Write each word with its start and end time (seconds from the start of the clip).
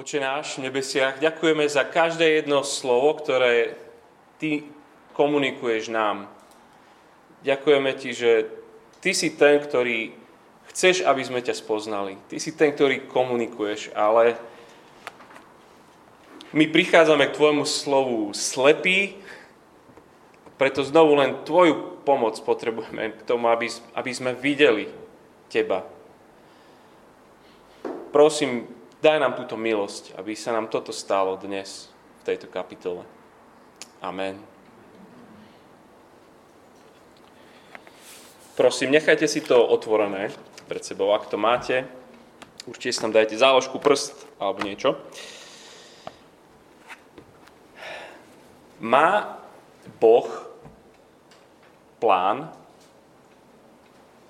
Oče 0.00 0.16
náš 0.16 0.56
v 0.56 0.64
nebesiach, 0.64 1.20
ďakujeme 1.20 1.68
za 1.68 1.84
každé 1.84 2.40
jedno 2.40 2.64
slovo, 2.64 3.20
ktoré 3.20 3.76
Ty 4.40 4.64
komunikuješ 5.12 5.92
nám. 5.92 6.24
Ďakujeme 7.44 7.92
Ti, 7.92 8.16
že 8.16 8.32
Ty 9.04 9.12
si 9.12 9.36
ten, 9.36 9.60
ktorý 9.60 10.16
chceš, 10.72 11.04
aby 11.04 11.20
sme 11.20 11.44
ťa 11.44 11.52
spoznali. 11.52 12.16
Ty 12.32 12.40
si 12.40 12.56
ten, 12.56 12.72
ktorý 12.72 13.12
komunikuješ, 13.12 13.92
ale 13.92 14.40
my 16.56 16.64
prichádzame 16.64 17.28
k 17.28 17.36
Tvojmu 17.36 17.68
slovu 17.68 18.32
slepí, 18.32 19.20
preto 20.56 20.80
znovu 20.80 21.20
len 21.20 21.44
Tvoju 21.44 22.00
pomoc 22.08 22.40
potrebujeme 22.40 23.20
k 23.20 23.28
tomu, 23.28 23.52
aby, 23.52 23.68
aby 23.92 24.10
sme 24.16 24.32
videli 24.32 24.88
Teba. 25.52 25.84
Prosím, 28.16 28.79
daj 29.00 29.16
nám 29.20 29.36
túto 29.36 29.56
milosť, 29.56 30.16
aby 30.20 30.36
sa 30.36 30.52
nám 30.52 30.68
toto 30.68 30.92
stalo 30.92 31.36
dnes 31.40 31.88
v 32.20 32.22
tejto 32.28 32.46
kapitole. 32.52 33.04
Amen. 34.04 34.40
Prosím, 38.60 38.92
nechajte 38.92 39.24
si 39.24 39.40
to 39.40 39.56
otvorené 39.56 40.28
pred 40.68 40.84
sebou, 40.84 41.16
ak 41.16 41.32
to 41.32 41.40
máte. 41.40 41.88
Určite 42.68 42.92
si 42.92 43.00
tam 43.00 43.08
dajte 43.08 43.40
záložku, 43.40 43.80
prst 43.80 44.28
alebo 44.36 44.60
niečo. 44.60 45.00
Má 48.80 49.40
Boh 49.96 50.28
plán? 52.00 52.52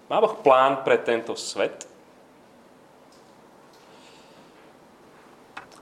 Má 0.06 0.16
Boh 0.22 0.34
plán 0.42 0.86
pre 0.86 0.98
tento 0.98 1.34
svet? 1.34 1.90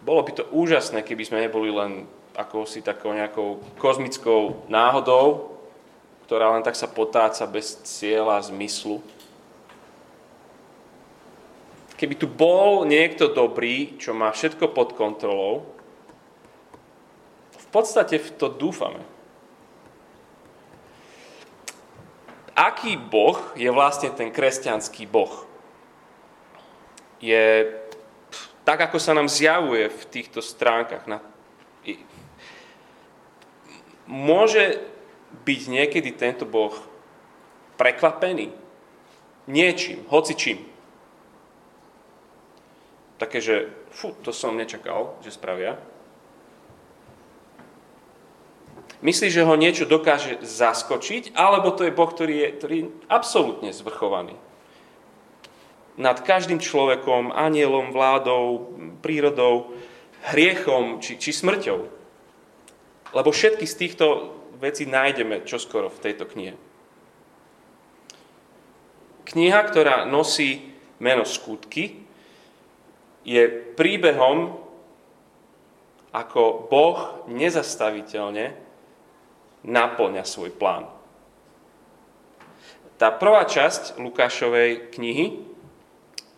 Bolo 0.03 0.23
by 0.23 0.33
to 0.35 0.45
úžasné, 0.55 1.03
keby 1.03 1.23
sme 1.27 1.43
neboli 1.43 1.75
len 1.75 2.07
ako 2.39 2.71
si 2.71 2.79
takou 2.87 3.11
nejakou 3.11 3.59
kozmickou 3.83 4.63
náhodou, 4.71 5.59
ktorá 6.31 6.55
len 6.55 6.63
tak 6.63 6.79
sa 6.79 6.87
potáca 6.87 7.43
bez 7.51 7.83
cieľa, 7.83 8.47
zmyslu. 8.47 9.03
Keby 11.99 12.15
tu 12.15 12.31
bol 12.31 12.87
niekto 12.87 13.27
dobrý, 13.27 13.99
čo 13.99 14.15
má 14.15 14.31
všetko 14.31 14.71
pod 14.71 14.95
kontrolou, 14.95 15.67
v 17.59 17.67
podstate 17.75 18.23
v 18.23 18.31
to 18.39 18.47
dúfame. 18.55 19.03
Aký 22.55 22.95
boh 22.95 23.39
je 23.59 23.67
vlastne 23.71 24.15
ten 24.15 24.31
kresťanský 24.31 25.11
boh? 25.11 25.47
Je 27.19 27.67
tak, 28.69 28.93
ako 28.93 29.01
sa 29.01 29.17
nám 29.17 29.33
zjavuje 29.33 29.89
v 29.89 30.03
týchto 30.13 30.45
stránkach. 30.45 31.09
Na... 31.09 31.25
Môže 34.05 34.85
byť 35.41 35.61
niekedy 35.73 36.13
tento 36.13 36.45
Boh 36.45 36.77
prekvapený 37.81 38.53
niečím, 39.49 40.05
hoci 40.13 40.37
čím. 40.37 40.59
Také, 43.17 43.41
že 43.41 43.73
fú, 43.89 44.13
to 44.21 44.37
som 44.37 44.53
nečakal, 44.53 45.17
že 45.25 45.33
spravia. 45.33 45.81
Myslí, 49.01 49.33
že 49.33 49.49
ho 49.49 49.57
niečo 49.57 49.89
dokáže 49.89 50.45
zaskočiť, 50.45 51.33
alebo 51.33 51.73
to 51.73 51.89
je 51.89 51.97
Boh, 51.97 52.11
ktorý 52.13 52.37
je, 52.37 52.49
ktorý 52.61 52.77
je 52.85 52.91
absolútne 53.09 53.73
zvrchovaný. 53.73 54.37
Nad 55.99 56.23
každým 56.23 56.63
človekom, 56.63 57.35
anielom, 57.35 57.91
vládou, 57.91 58.71
prírodou, 59.03 59.75
hriechom 60.31 61.03
či, 61.03 61.19
či 61.19 61.35
smrťou. 61.35 61.79
Lebo 63.19 63.31
všetky 63.35 63.67
z 63.67 63.75
týchto 63.75 64.07
veci 64.63 64.87
nájdeme 64.87 65.43
čoskoro 65.43 65.91
v 65.91 66.03
tejto 66.03 66.25
knihe. 66.31 66.55
Kniha, 69.29 69.61
ktorá 69.67 70.07
nosí 70.09 70.73
meno 71.03 71.27
Skutky, 71.27 72.07
je 73.29 73.45
príbehom, 73.77 74.57
ako 76.15 76.71
Boh 76.73 77.29
nezastaviteľne 77.29 78.57
naplňa 79.69 80.25
svoj 80.25 80.51
plán. 80.57 80.89
Tá 82.97 83.13
prvá 83.15 83.45
časť 83.45 84.01
Lukášovej 84.01 84.91
knihy, 84.97 85.48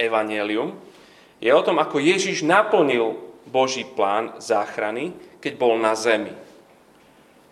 Evangelium, 0.00 0.72
je 1.40 1.52
o 1.52 1.60
tom, 1.60 1.76
ako 1.76 2.00
Ježiš 2.00 2.40
naplnil 2.40 3.20
Boží 3.44 3.84
plán 3.84 4.36
záchrany, 4.40 5.12
keď 5.44 5.52
bol 5.60 5.76
na 5.76 5.92
zemi. 5.92 6.32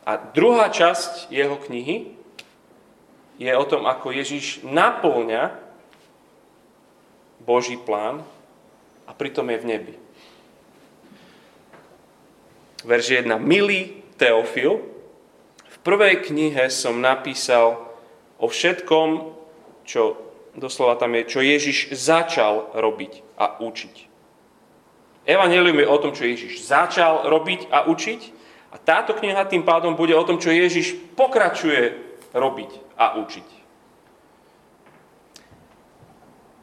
A 0.08 0.16
druhá 0.16 0.72
časť 0.72 1.28
jeho 1.28 1.60
knihy 1.68 2.16
je 3.36 3.52
o 3.52 3.64
tom, 3.68 3.84
ako 3.84 4.12
Ježiš 4.16 4.64
naplňa 4.64 5.52
Boží 7.44 7.76
plán 7.76 8.24
a 9.04 9.10
pritom 9.12 9.48
je 9.48 9.58
v 9.60 9.68
nebi. 9.68 9.94
Verž 12.84 13.24
1. 13.24 13.28
Milý 13.40 14.04
Teofil, 14.20 14.80
v 15.64 15.76
prvej 15.80 16.24
knihe 16.28 16.68
som 16.68 17.00
napísal 17.00 17.88
o 18.38 18.46
všetkom, 18.46 19.34
čo 19.88 20.27
doslova 20.56 20.96
tam 20.96 21.12
je, 21.18 21.22
čo 21.28 21.40
Ježiš 21.44 21.92
začal 21.92 22.72
robiť 22.72 23.24
a 23.36 23.60
učiť. 23.60 23.96
Evangelium 25.28 25.76
je 25.76 25.88
o 25.88 25.98
tom, 26.00 26.16
čo 26.16 26.24
Ježiš 26.24 26.64
začal 26.64 27.28
robiť 27.28 27.68
a 27.68 27.84
učiť 27.84 28.20
a 28.72 28.76
táto 28.80 29.12
kniha 29.12 29.44
tým 29.44 29.64
pádom 29.64 29.92
bude 29.92 30.16
o 30.16 30.24
tom, 30.24 30.40
čo 30.40 30.48
Ježiš 30.48 30.96
pokračuje 31.16 31.96
robiť 32.32 32.70
a 32.96 33.20
učiť. 33.20 33.48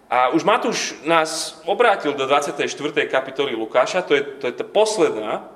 A 0.06 0.30
už 0.32 0.46
Matúš 0.46 0.96
nás 1.02 1.60
obrátil 1.66 2.14
do 2.14 2.30
24. 2.30 2.70
kapitoly 3.10 3.58
Lukáša, 3.58 4.06
to 4.06 4.14
je, 4.14 4.22
to 4.38 4.46
je 4.48 4.54
tá 4.54 4.66
posledná 4.66 5.50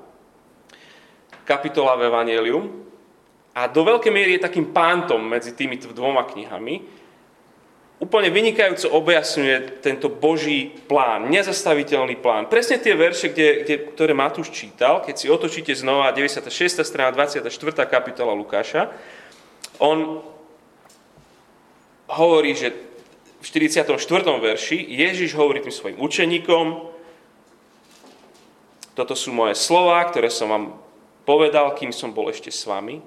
kapitola 1.46 1.94
v 1.94 2.10
Evangelium. 2.10 2.64
A 3.54 3.66
do 3.66 3.82
veľkej 3.82 4.12
miery 4.14 4.38
je 4.38 4.46
takým 4.46 4.70
pántom 4.70 5.22
medzi 5.22 5.54
tými 5.54 5.78
dvoma 5.78 6.26
knihami, 6.26 6.82
úplne 8.00 8.32
vynikajúco 8.32 8.88
objasňuje 8.96 9.84
tento 9.84 10.08
Boží 10.08 10.72
plán, 10.88 11.28
nezastaviteľný 11.28 12.16
plán. 12.24 12.48
Presne 12.48 12.80
tie 12.80 12.96
verše, 12.96 13.28
kde, 13.28 13.48
kde, 13.62 13.74
ktoré 13.92 14.16
Matúš 14.16 14.48
čítal, 14.48 15.04
keď 15.04 15.14
si 15.20 15.26
otočíte 15.28 15.76
znova 15.76 16.08
96. 16.16 16.48
strana, 16.80 17.12
24. 17.12 17.52
kapitola 17.84 18.32
Lukáša, 18.32 18.88
on 19.76 20.24
hovorí, 22.08 22.56
že 22.56 22.72
v 23.40 23.44
44. 23.44 23.84
verši 24.40 24.76
Ježiš 24.80 25.36
hovorí 25.36 25.60
tým 25.60 25.72
svojim 25.72 26.00
učeníkom, 26.00 26.88
toto 28.96 29.12
sú 29.16 29.32
moje 29.32 29.56
slova, 29.56 30.00
ktoré 30.08 30.28
som 30.28 30.48
vám 30.48 30.64
povedal, 31.28 31.72
kým 31.76 31.92
som 31.92 32.12
bol 32.12 32.28
ešte 32.28 32.52
s 32.52 32.64
vami. 32.68 33.00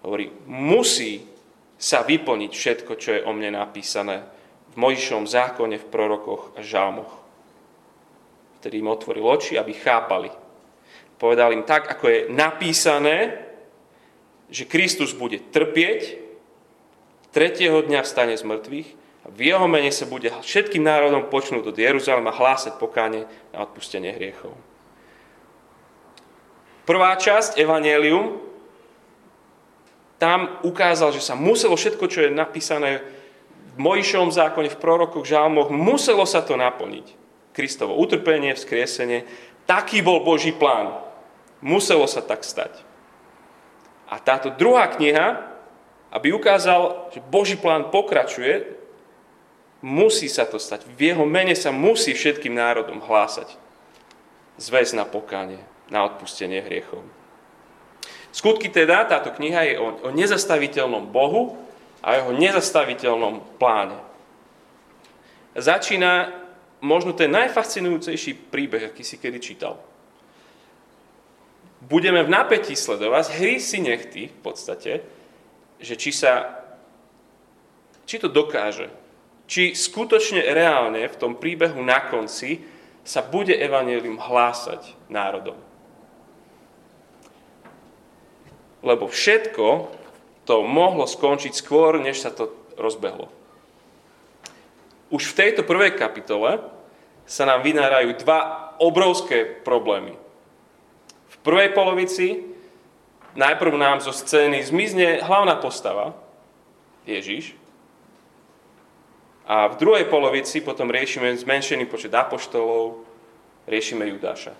Hovorí, 0.00 0.32
musí 0.46 1.37
sa 1.78 2.02
vyplniť 2.02 2.50
všetko, 2.50 2.92
čo 2.98 3.10
je 3.14 3.24
o 3.24 3.30
mne 3.30 3.54
napísané 3.54 4.26
v 4.74 4.82
Mojžišovom 4.82 5.30
zákone, 5.30 5.78
v 5.78 5.90
prorokoch 5.90 6.58
a 6.58 6.60
žalmoch. 6.60 7.14
Vtedy 8.58 8.82
im 8.82 8.90
otvoril 8.90 9.22
oči, 9.22 9.54
aby 9.54 9.70
chápali. 9.70 10.28
Povedal 11.22 11.54
im 11.54 11.62
tak, 11.62 11.86
ako 11.86 12.04
je 12.10 12.20
napísané, 12.34 13.46
že 14.50 14.66
Kristus 14.66 15.14
bude 15.14 15.38
trpieť, 15.38 16.18
tretieho 17.30 17.78
dňa 17.86 18.02
vstane 18.02 18.34
z 18.34 18.42
mŕtvych 18.42 18.88
a 19.22 19.26
v 19.30 19.38
jeho 19.54 19.66
mene 19.70 19.94
sa 19.94 20.08
bude 20.10 20.32
všetkým 20.32 20.82
národom 20.82 21.30
počnúť 21.30 21.70
od 21.70 21.76
Jeruzalema 21.78 22.34
hlásať 22.34 22.80
pokáne 22.82 23.30
na 23.54 23.62
odpustenie 23.62 24.10
hriechov. 24.10 24.56
Prvá 26.88 27.12
časť, 27.20 27.60
Evangelium, 27.60 28.47
tam 30.18 30.58
ukázal, 30.66 31.14
že 31.14 31.22
sa 31.22 31.38
muselo 31.38 31.78
všetko, 31.78 32.04
čo 32.10 32.26
je 32.26 32.34
napísané 32.34 33.06
v 33.74 33.78
Mojšovom 33.78 34.34
zákone, 34.34 34.68
v 34.74 34.80
prorokoch, 34.82 35.22
žalmoch, 35.22 35.70
muselo 35.70 36.26
sa 36.26 36.42
to 36.42 36.58
naplniť. 36.58 37.14
Kristovo 37.54 37.94
utrpenie, 37.94 38.54
vzkriesenie, 38.54 39.22
taký 39.70 40.02
bol 40.02 40.26
Boží 40.26 40.50
plán. 40.50 40.98
Muselo 41.62 42.06
sa 42.10 42.22
tak 42.22 42.42
stať. 42.42 42.74
A 44.10 44.18
táto 44.18 44.50
druhá 44.50 44.90
kniha, 44.90 45.46
aby 46.10 46.34
ukázal, 46.34 47.10
že 47.14 47.22
Boží 47.22 47.54
plán 47.54 47.94
pokračuje, 47.94 48.78
musí 49.84 50.26
sa 50.26 50.48
to 50.48 50.58
stať. 50.58 50.86
V 50.88 51.14
jeho 51.14 51.22
mene 51.22 51.54
sa 51.54 51.70
musí 51.70 52.14
všetkým 52.16 52.54
národom 52.54 52.98
hlásať. 52.98 53.54
Zväz 54.58 54.90
na 54.90 55.06
pokánie, 55.06 55.62
na 55.86 56.02
odpustenie 56.02 56.58
hriechov. 56.64 57.06
Skutky 58.38 58.70
teda, 58.70 59.02
táto 59.02 59.34
kniha 59.34 59.66
je 59.66 59.74
o, 59.82 59.88
o 60.06 60.08
nezastaviteľnom 60.14 61.10
Bohu 61.10 61.58
a 61.98 62.22
jeho 62.22 62.30
nezastaviteľnom 62.38 63.58
pláne. 63.58 63.98
Začína 65.58 66.30
možno 66.78 67.18
ten 67.18 67.34
najfascinujúcejší 67.34 68.46
príbeh, 68.54 68.94
aký 68.94 69.02
si 69.02 69.18
kedy 69.18 69.42
čítal. 69.42 69.82
Budeme 71.82 72.22
v 72.22 72.30
napätí 72.30 72.78
sledovať, 72.78 73.42
hry 73.42 73.58
si 73.58 73.82
nechty 73.82 74.30
v 74.30 74.38
podstate, 74.38 75.02
že 75.82 75.98
či 75.98 76.14
sa, 76.14 76.62
či 78.06 78.22
to 78.22 78.30
dokáže, 78.30 78.86
či 79.50 79.74
skutočne 79.74 80.46
reálne 80.54 81.10
v 81.10 81.18
tom 81.18 81.34
príbehu 81.34 81.82
na 81.82 82.06
konci 82.06 82.62
sa 83.02 83.18
bude 83.18 83.58
evanelium 83.58 84.22
hlásať 84.22 84.94
národom. 85.10 85.58
Lebo 88.88 89.04
všetko 89.04 89.92
to 90.48 90.64
mohlo 90.64 91.04
skončiť 91.04 91.52
skôr, 91.52 92.00
než 92.00 92.24
sa 92.24 92.32
to 92.32 92.48
rozbehlo. 92.80 93.28
Už 95.12 95.28
v 95.28 95.36
tejto 95.36 95.60
prvej 95.60 95.92
kapitole 96.00 96.64
sa 97.28 97.44
nám 97.44 97.60
vynárajú 97.60 98.16
dva 98.24 98.72
obrovské 98.80 99.44
problémy. 99.44 100.16
V 101.28 101.36
prvej 101.44 101.76
polovici 101.76 102.48
najprv 103.36 103.76
nám 103.76 104.00
zo 104.00 104.16
scény 104.16 104.64
zmizne 104.64 105.20
hlavná 105.20 105.60
postava, 105.60 106.16
Ježiš, 107.04 107.52
a 109.48 109.72
v 109.72 109.80
druhej 109.80 110.04
polovici 110.12 110.60
potom 110.60 110.92
riešime 110.92 111.32
zmenšený 111.32 111.88
počet 111.88 112.12
apoštolov, 112.12 113.00
riešime 113.64 114.04
Judáša. 114.12 114.52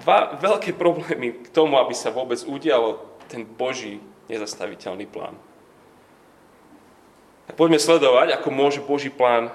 Dva 0.00 0.32
veľké 0.40 0.72
problémy 0.72 1.44
k 1.44 1.48
tomu, 1.52 1.76
aby 1.76 1.92
sa 1.92 2.08
vôbec 2.08 2.40
udialo 2.48 3.04
ten 3.28 3.44
Boží 3.44 4.00
nezastaviteľný 4.32 5.04
plán. 5.04 5.36
Tak 7.46 7.60
poďme 7.60 7.76
sledovať, 7.76 8.32
ako 8.32 8.48
môže 8.48 8.80
Boží 8.80 9.12
plán, 9.12 9.52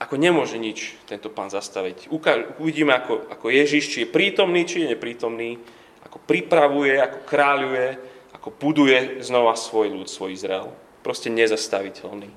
ako 0.00 0.16
nemôže 0.16 0.58
nič 0.58 0.98
tento 1.06 1.30
plán 1.30 1.52
zastaviť. 1.52 2.10
Uvidíme, 2.58 2.96
ako, 2.96 3.30
ako 3.30 3.46
Ježiš, 3.52 3.94
či 3.94 3.98
je 4.02 4.12
prítomný, 4.12 4.64
či 4.66 4.82
je 4.82 4.96
neprítomný, 4.96 5.60
ako 6.02 6.18
pripravuje, 6.24 6.96
ako 6.98 7.18
kráľuje, 7.28 7.86
ako 8.34 8.48
buduje 8.56 9.20
znova 9.20 9.54
svoj 9.54 9.92
ľud, 9.92 10.08
svoj 10.08 10.32
Izrael 10.32 10.72
proste 11.04 11.28
nezastaviteľný. 11.28 12.32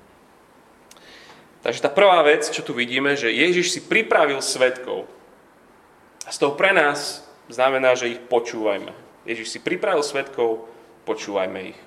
Takže 1.63 1.79
tá 1.79 1.87
prvá 1.87 2.19
vec, 2.27 2.43
čo 2.51 2.59
tu 2.59 2.75
vidíme, 2.75 3.15
že 3.15 3.31
Ježiš 3.31 3.71
si 3.71 3.79
pripravil 3.79 4.43
svetkov. 4.43 5.07
A 6.23 6.29
z 6.31 6.37
toho 6.39 6.55
pre 6.55 6.71
nás 6.71 7.23
znamená, 7.51 7.95
že 7.95 8.15
ich 8.15 8.21
počúvajme. 8.23 8.91
Ježiš 9.27 9.55
si 9.55 9.59
pripravil 9.59 10.03
svetkov, 10.03 10.67
počúvajme 11.03 11.75
ich. 11.75 11.79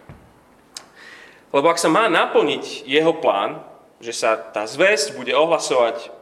Lebo 1.52 1.72
ak 1.72 1.80
sa 1.80 1.88
má 1.88 2.08
naplniť 2.08 2.84
jeho 2.84 3.16
plán, 3.16 3.64
že 4.00 4.12
sa 4.12 4.36
tá 4.36 4.68
zväzť 4.68 5.16
bude 5.16 5.32
ohlasovať 5.32 6.12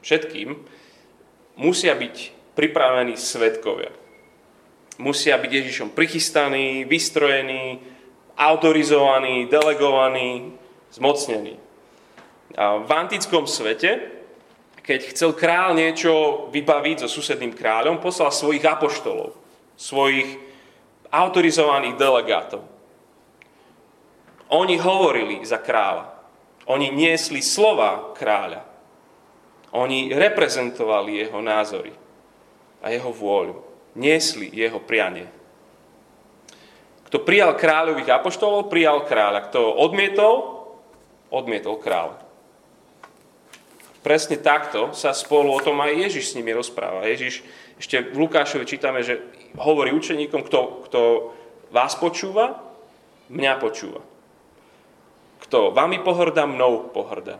všetkým, 0.00 0.56
musia 1.60 1.92
byť 1.92 2.16
pripravení 2.56 3.14
svetkovia. 3.20 3.92
Musia 4.98 5.38
byť 5.38 5.50
Ježišom 5.62 5.94
prichystaní, 5.94 6.82
vystrojení, 6.88 7.78
autorizovaný, 8.34 9.46
delegovaný, 9.46 10.58
zmocnený. 10.90 11.54
A 12.58 12.82
v 12.82 12.90
antickom 12.90 13.46
svete, 13.46 14.17
keď 14.88 15.12
chcel 15.12 15.36
král 15.36 15.76
niečo 15.76 16.48
vybaviť 16.48 17.04
so 17.04 17.08
susedným 17.12 17.52
kráľom, 17.52 18.00
poslal 18.00 18.32
svojich 18.32 18.64
apoštolov, 18.64 19.36
svojich 19.76 20.40
autorizovaných 21.12 22.00
delegátov. 22.00 22.64
Oni 24.48 24.80
hovorili 24.80 25.44
za 25.44 25.60
kráľa. 25.60 26.08
Oni 26.72 26.88
niesli 26.88 27.44
slova 27.44 28.16
kráľa. 28.16 28.64
Oni 29.76 30.08
reprezentovali 30.08 31.20
jeho 31.20 31.44
názory 31.44 31.92
a 32.80 32.88
jeho 32.88 33.12
vôľu. 33.12 33.60
Niesli 33.92 34.48
jeho 34.48 34.80
prianie. 34.80 35.28
Kto 37.12 37.28
prijal 37.28 37.60
kráľových 37.60 38.08
apoštolov, 38.08 38.72
prijal 38.72 39.04
kráľa. 39.04 39.52
Kto 39.52 39.68
odmietol, 39.68 40.64
odmietol 41.28 41.76
kráľa. 41.76 42.27
Presne 44.08 44.40
takto 44.40 44.96
sa 44.96 45.12
spolu 45.12 45.52
o 45.52 45.60
tom 45.60 45.84
aj 45.84 46.08
Ježiš 46.08 46.32
s 46.32 46.36
nimi 46.40 46.56
rozpráva. 46.56 47.04
Ježiš, 47.04 47.44
ešte 47.76 48.08
v 48.08 48.24
Lukášovi 48.24 48.64
čítame, 48.64 49.04
že 49.04 49.20
hovorí 49.60 49.92
učeníkom, 49.92 50.48
kto, 50.48 50.88
kto 50.88 51.00
vás 51.68 51.92
počúva, 51.92 52.56
mňa 53.28 53.60
počúva. 53.60 54.00
Kto 55.44 55.76
vami 55.76 56.00
pohrdá, 56.00 56.48
mnou 56.48 56.88
pohrdá. 56.88 57.36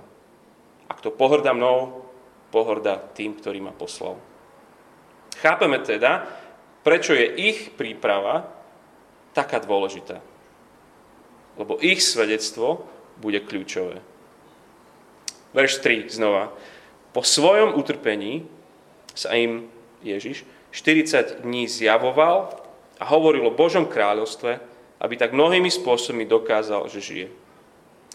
A 0.85 0.93
kto 0.93 1.09
pohrdá 1.09 1.57
mnou, 1.57 2.05
pohrdá 2.53 3.01
tým, 3.17 3.41
ktorý 3.41 3.65
ma 3.65 3.73
poslal. 3.73 4.21
Chápeme 5.41 5.81
teda, 5.81 6.29
prečo 6.85 7.17
je 7.17 7.49
ich 7.49 7.73
príprava 7.81 8.45
taká 9.33 9.57
dôležitá. 9.57 10.21
Lebo 11.57 11.81
ich 11.81 12.05
svedectvo 12.05 12.85
bude 13.17 13.41
kľúčové. 13.41 14.18
Verš 15.57 15.81
3 15.81 16.13
znova. 16.13 16.53
Po 17.17 17.25
svojom 17.25 17.75
utrpení 17.75 18.45
sa 19.17 19.35
im 19.35 19.67
Ježiš 20.05 20.45
40 20.71 21.43
dní 21.43 21.65
zjavoval 21.65 22.53
a 23.01 23.05
hovoril 23.09 23.49
o 23.49 23.57
Božom 23.57 23.89
kráľovstve, 23.89 24.61
aby 25.01 25.15
tak 25.17 25.33
mnohými 25.33 25.71
spôsobmi 25.71 26.29
dokázal, 26.29 26.91
že 26.93 27.01
žije. 27.01 27.29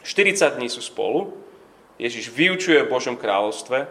40 0.04 0.60
dní 0.60 0.68
sú 0.68 0.84
spolu, 0.84 1.34
Ježiš 1.96 2.30
vyučuje 2.30 2.84
o 2.84 2.92
Božom 2.92 3.16
kráľovstve, 3.16 3.88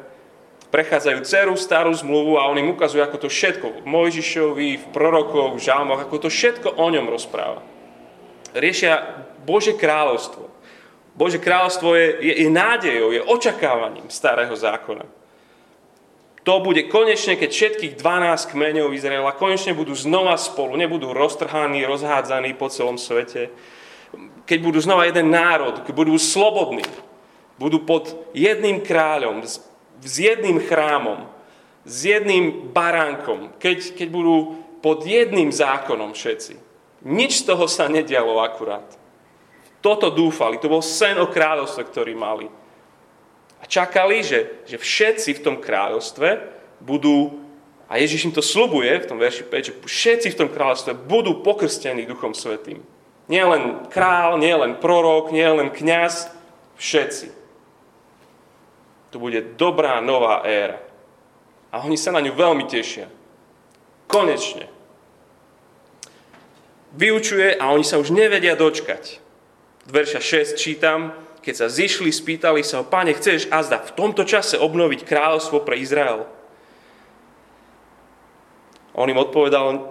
prechádzajú 0.69 1.19
celú 1.25 1.55
starú 1.57 1.93
zmluvu 1.93 2.37
a 2.41 2.49
on 2.49 2.61
im 2.61 2.73
ukazuje, 2.73 3.05
ako 3.05 3.25
to 3.25 3.29
všetko 3.29 3.67
v 3.81 3.87
Mojžišovi, 3.89 4.69
v 4.81 4.87
prorokoch, 4.93 5.57
v 5.57 5.65
žalmoch, 5.65 6.01
ako 6.05 6.29
to 6.29 6.29
všetko 6.33 6.77
o 6.77 6.87
ňom 6.89 7.09
rozpráva. 7.09 7.65
Riešia 8.53 9.25
Bože 9.49 9.73
kráľovstvo. 9.77 10.52
Bože 11.13 11.37
kráľovstvo 11.37 11.93
je, 11.93 12.07
je, 12.25 12.35
je 12.47 12.49
nádejou, 12.49 13.13
je 13.13 13.21
očakávaním 13.21 14.09
starého 14.09 14.57
zákona. 14.57 15.05
To 16.43 16.59
bude 16.59 16.91
konečne, 16.91 17.39
keď 17.39 17.51
všetkých 17.55 17.95
12 18.03 18.51
kmeňov 18.51 18.97
Izraela 18.97 19.31
konečne 19.39 19.79
budú 19.79 19.95
znova 19.95 20.35
spolu, 20.35 20.75
nebudú 20.75 21.15
roztrhaní, 21.15 21.87
rozhádzaní 21.87 22.59
po 22.59 22.67
celom 22.67 22.99
svete. 22.99 23.55
Keď 24.43 24.59
budú 24.59 24.83
znova 24.83 25.07
jeden 25.07 25.31
národ, 25.31 25.87
keď 25.87 25.95
budú 25.95 26.19
slobodní, 26.19 26.83
budú 27.63 27.87
pod 27.87 28.11
jedným 28.35 28.83
kráľom, 28.83 29.47
s 29.47 30.15
jedným 30.19 30.59
chrámom, 30.67 31.31
s 31.87 32.11
jedným 32.11 32.75
baránkom, 32.75 33.55
keď, 33.63 33.95
keď 33.95 34.09
budú 34.11 34.59
pod 34.83 35.07
jedným 35.07 35.55
zákonom 35.55 36.11
všetci. 36.11 36.59
Nič 37.07 37.47
z 37.47 37.55
toho 37.55 37.71
sa 37.71 37.87
nedialo 37.87 38.43
akurát. 38.43 39.02
Toto 39.83 40.15
dúfali, 40.15 40.63
to 40.63 40.71
bol 40.71 40.81
sen 40.81 41.19
o 41.19 41.27
kráľovstve, 41.27 41.83
ktorý 41.91 42.15
mali. 42.15 42.47
A 43.59 43.67
čakali, 43.67 44.23
že, 44.23 44.63
že 44.67 44.79
všetci 44.79 45.39
v 45.39 45.43
tom 45.43 45.57
kráľovstve 45.59 46.39
budú, 46.79 47.43
a 47.91 47.99
Ježiš 47.99 48.31
im 48.31 48.35
to 48.35 48.43
slubuje 48.43 48.91
v 49.03 49.09
tom 49.11 49.19
verši 49.19 49.43
5, 49.43 49.67
že 49.67 49.75
všetci 49.83 50.29
v 50.33 50.39
tom 50.39 50.49
kráľovstve 50.49 50.95
budú 50.95 51.43
pokrstení 51.43 52.07
Duchom 52.07 52.35
Svetým. 52.35 52.83
Nie 53.27 53.47
len 53.47 53.87
král, 53.91 54.39
nie 54.39 54.55
len 54.55 54.79
prorok, 54.79 55.31
nie 55.31 55.47
len 55.47 55.71
kňaz, 55.71 56.31
všetci. 56.79 57.31
To 59.15 59.23
bude 59.23 59.55
dobrá 59.55 60.03
nová 60.03 60.43
éra. 60.43 60.83
A 61.71 61.87
oni 61.87 61.95
sa 61.95 62.11
na 62.11 62.21
ňu 62.21 62.35
veľmi 62.35 62.67
tešia. 62.67 63.07
Konečne. 64.11 64.67
Vyučuje 66.93 67.57
a 67.57 67.73
oni 67.73 67.87
sa 67.87 67.97
už 67.97 68.13
nevedia 68.13 68.53
dočkať. 68.59 69.22
Verša 69.91 70.23
6 70.23 70.55
čítam, 70.55 71.11
keď 71.43 71.55
sa 71.59 71.67
zišli, 71.67 72.15
spýtali 72.15 72.63
sa 72.63 72.81
ho, 72.81 72.85
páne, 72.87 73.11
chceš 73.19 73.51
azda 73.51 73.83
v 73.83 73.95
tomto 73.99 74.23
čase 74.23 74.55
obnoviť 74.55 75.03
kráľovstvo 75.03 75.67
pre 75.67 75.83
Izrael? 75.83 76.23
On 78.95 79.11
im 79.11 79.19
odpovedal, 79.19 79.91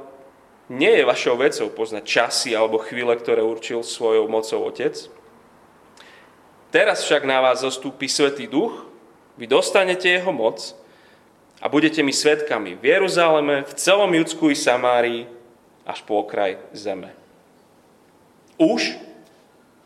nie 0.72 0.94
je 0.96 1.04
vašou 1.04 1.36
vecou 1.36 1.68
poznať 1.68 2.04
časy 2.08 2.56
alebo 2.56 2.80
chvíle, 2.80 3.12
ktoré 3.20 3.44
určil 3.44 3.84
svojou 3.84 4.32
mocou 4.32 4.64
Otec. 4.64 4.96
Teraz 6.72 7.04
však 7.04 7.28
na 7.28 7.44
vás 7.44 7.68
zostúpi 7.68 8.08
Svetý 8.08 8.48
Duch 8.48 8.88
vy 9.36 9.44
dostanete 9.44 10.08
jeho 10.08 10.32
moc 10.32 10.72
a 11.60 11.68
budete 11.68 12.00
mi 12.00 12.16
svetkami 12.16 12.80
v 12.80 12.84
Jeruzaleme, 12.96 13.68
v 13.68 13.74
celom 13.76 14.08
Judsku 14.16 14.48
i 14.48 14.56
Samárii, 14.56 15.28
až 15.84 16.00
po 16.08 16.24
okraj 16.24 16.56
zeme. 16.72 17.12
Už 18.56 18.96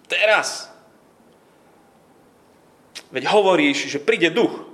teraz. 0.07 0.69
Veď 3.13 3.29
hovoríš, 3.29 3.89
že 3.91 4.01
príde 4.01 4.33
duch. 4.33 4.65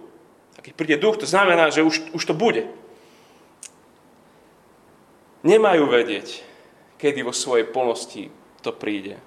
A 0.55 0.63
keď 0.63 0.73
príde 0.77 0.97
duch, 1.01 1.19
to 1.19 1.27
znamená, 1.27 1.73
že 1.73 1.83
už, 1.83 2.13
už 2.15 2.23
to 2.25 2.35
bude. 2.37 2.69
Nemajú 5.41 5.89
vedieť, 5.89 6.45
kedy 7.01 7.25
vo 7.25 7.33
svojej 7.33 7.65
plnosti 7.65 8.29
to 8.61 8.69
príde. 8.69 9.17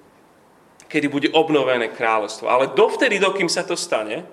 Kedy 0.87 1.11
bude 1.11 1.29
obnovené 1.35 1.91
kráľovstvo. 1.91 2.47
Ale 2.47 2.71
dovtedy, 2.71 3.19
dokým 3.19 3.51
sa 3.51 3.67
to 3.67 3.75
stane, 3.75 4.23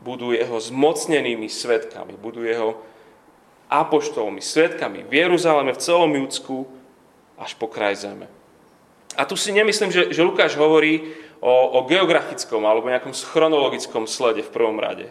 budú 0.00 0.32
jeho 0.32 0.56
zmocnenými 0.56 1.48
svetkami, 1.50 2.16
budú 2.16 2.44
jeho 2.46 2.80
apoštolmi, 3.66 4.38
svetkami 4.38 5.02
v 5.04 5.12
Jeruzaleme, 5.12 5.74
v 5.74 5.82
celom 5.82 6.12
Judsku, 6.14 6.64
až 7.36 7.52
po 7.58 7.66
kraj 7.68 8.00
zeme. 8.00 8.30
A 9.16 9.24
tu 9.24 9.34
si 9.34 9.50
nemyslím, 9.50 9.90
že, 9.90 10.02
že 10.12 10.22
Lukáš 10.22 10.60
hovorí 10.60 11.16
o, 11.40 11.80
o 11.80 11.88
geografickom 11.88 12.60
alebo 12.68 12.92
nejakom 12.92 13.16
chronologickom 13.16 14.04
slede 14.04 14.44
v 14.44 14.52
prvom 14.52 14.76
rade. 14.76 15.08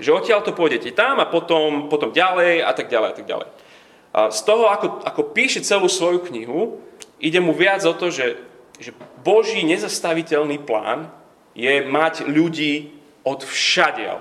Že 0.00 0.24
odtiaľ 0.24 0.40
to 0.40 0.56
pôjdete 0.56 0.96
tam 0.96 1.20
a 1.20 1.28
potom, 1.28 1.92
potom 1.92 2.16
ďalej 2.16 2.64
a 2.64 2.72
tak 2.72 2.88
ďalej 2.88 3.08
a 3.12 3.14
tak 3.14 3.26
ďalej. 3.28 3.48
A 4.12 4.20
z 4.28 4.40
toho, 4.44 4.68
ako, 4.68 5.04
ako 5.04 5.22
píše 5.32 5.60
celú 5.64 5.88
svoju 5.88 6.24
knihu, 6.32 6.80
ide 7.20 7.40
mu 7.40 7.52
viac 7.52 7.84
o 7.84 7.96
to, 7.96 8.12
že, 8.12 8.40
že 8.76 8.92
Boží 9.24 9.64
nezastaviteľný 9.64 10.60
plán 10.64 11.08
je 11.52 11.84
mať 11.84 12.28
ľudí 12.28 12.92
od 13.24 13.44
všadiaľ. 13.44 14.20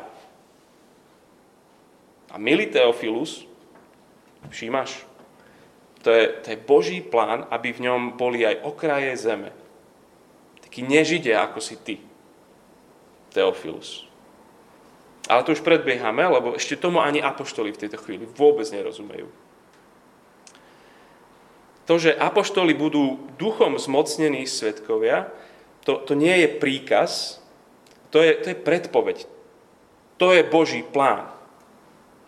A 2.31 2.35
milý 2.39 2.71
Teofilus, 2.71 3.43
všímaš, 4.47 5.03
to 6.01 6.09
je, 6.09 6.23
to 6.41 6.47
je 6.53 6.57
Boží 6.57 6.99
plán, 7.01 7.45
aby 7.53 7.73
v 7.73 7.85
ňom 7.89 8.01
boli 8.17 8.41
aj 8.41 8.65
okraje 8.65 9.13
zeme. 9.17 9.53
Taký 10.65 10.81
nežide, 10.81 11.33
ako 11.37 11.61
si 11.61 11.77
ty, 11.77 11.95
Teofilus. 13.31 14.09
Ale 15.29 15.45
to 15.45 15.53
už 15.53 15.61
predbiehame, 15.61 16.25
lebo 16.25 16.57
ešte 16.57 16.75
tomu 16.75 16.99
ani 16.99 17.21
apoštoli 17.21 17.71
v 17.71 17.81
tejto 17.85 18.01
chvíli 18.01 18.25
vôbec 18.25 18.65
nerozumejú. 18.73 19.29
To, 21.85 21.93
že 21.97 22.15
apoštoli 22.15 22.73
budú 22.73 23.19
duchom 23.37 23.77
zmocnení 23.77 24.45
svetkovia, 24.49 25.29
to, 25.85 25.97
to 26.01 26.13
nie 26.13 26.45
je 26.45 26.49
príkaz, 26.61 27.41
to 28.13 28.21
je, 28.21 28.37
to 28.37 28.47
je 28.53 28.57
predpoveď. 28.57 29.17
To 30.21 30.33
je 30.33 30.45
Boží 30.45 30.85
plán. 30.85 31.33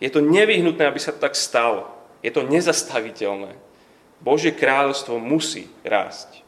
Je 0.02 0.10
to 0.10 0.18
nevyhnutné, 0.18 0.82
aby 0.82 0.98
sa 0.98 1.14
to 1.14 1.22
tak 1.22 1.38
stalo. 1.38 1.93
Je 2.24 2.32
to 2.32 2.48
nezastaviteľné. 2.48 3.52
Božie 4.24 4.56
kráľovstvo 4.56 5.20
musí 5.20 5.68
rásť. 5.84 6.40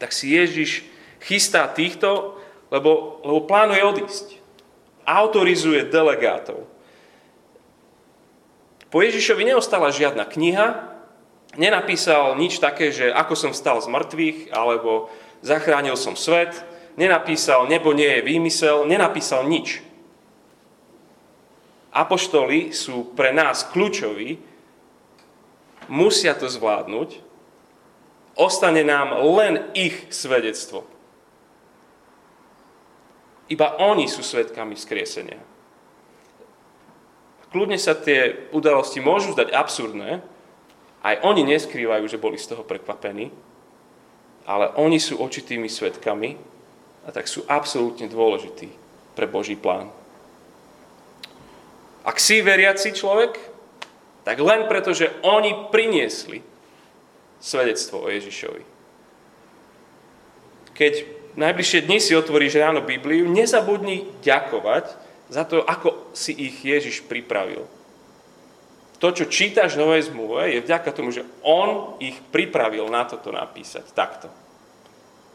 Tak 0.00 0.16
si 0.16 0.32
Ježiš 0.32 0.88
chystá 1.20 1.68
týchto, 1.68 2.40
lebo, 2.72 3.20
lebo 3.20 3.44
plánuje 3.44 3.84
odísť. 3.84 4.26
Autorizuje 5.04 5.84
delegátov. 5.92 6.64
Po 8.88 9.04
Ježišovi 9.04 9.52
neostala 9.52 9.92
žiadna 9.92 10.24
kniha, 10.24 10.96
nenapísal 11.60 12.32
nič 12.40 12.56
také, 12.56 12.88
že 12.88 13.12
ako 13.12 13.34
som 13.36 13.52
vstal 13.52 13.84
z 13.84 13.92
mŕtvych, 13.92 14.38
alebo 14.56 15.12
zachránil 15.44 16.00
som 16.00 16.16
svet, 16.16 16.56
nenapísal, 16.96 17.68
nebo 17.68 17.92
nie 17.92 18.08
je 18.08 18.24
výmysel, 18.24 18.88
nenapísal 18.88 19.44
nič. 19.44 19.84
Apoštoli 21.92 22.72
sú 22.72 23.12
pre 23.12 23.36
nás 23.36 23.68
kľúčoví, 23.68 24.40
musia 25.88 26.36
to 26.36 26.46
zvládnuť, 26.46 27.20
ostane 28.38 28.84
nám 28.86 29.18
len 29.34 29.66
ich 29.74 30.08
svedectvo. 30.12 30.86
Iba 33.48 33.80
oni 33.80 34.06
sú 34.06 34.20
svetkami 34.20 34.76
skriesenia. 34.76 35.40
Kľudne 37.48 37.80
sa 37.80 37.96
tie 37.96 38.48
udalosti 38.52 39.00
môžu 39.00 39.32
zdať 39.32 39.56
absurdné, 39.56 40.20
aj 41.00 41.24
oni 41.24 41.48
neskrývajú, 41.48 42.04
že 42.04 42.20
boli 42.20 42.36
z 42.36 42.52
toho 42.52 42.60
prekvapení, 42.60 43.32
ale 44.44 44.68
oni 44.76 45.00
sú 45.00 45.16
očitými 45.16 45.64
svetkami 45.64 46.36
a 47.04 47.08
tak 47.08 47.24
sú 47.24 47.48
absolútne 47.48 48.04
dôležití 48.04 48.68
pre 49.16 49.24
Boží 49.24 49.56
plán. 49.56 49.88
Ak 52.04 52.20
si 52.20 52.44
veriaci 52.44 52.92
človek, 52.92 53.36
tak 54.28 54.44
len 54.44 54.68
preto, 54.68 54.92
že 54.92 55.08
oni 55.24 55.72
priniesli 55.72 56.44
svedectvo 57.40 58.04
o 58.04 58.12
Ježišovi. 58.12 58.60
Keď 60.76 60.94
najbližšie 61.40 61.88
dni 61.88 61.96
si 61.96 62.12
otvoríš 62.12 62.60
ráno 62.60 62.84
Bibliu, 62.84 63.24
nezabudni 63.24 64.04
ďakovať 64.20 64.84
za 65.32 65.48
to, 65.48 65.64
ako 65.64 66.12
si 66.12 66.36
ich 66.36 66.60
Ježiš 66.60 67.08
pripravil. 67.08 67.64
To, 69.00 69.08
čo 69.16 69.32
čítaš 69.32 69.80
v 69.80 69.88
Novej 69.88 70.12
zmluve, 70.12 70.52
je 70.52 70.60
vďaka 70.60 70.92
tomu, 70.92 71.08
že 71.08 71.24
on 71.40 71.96
ich 71.96 72.20
pripravil 72.28 72.84
na 72.92 73.08
toto 73.08 73.32
napísať 73.32 73.88
takto. 73.96 74.28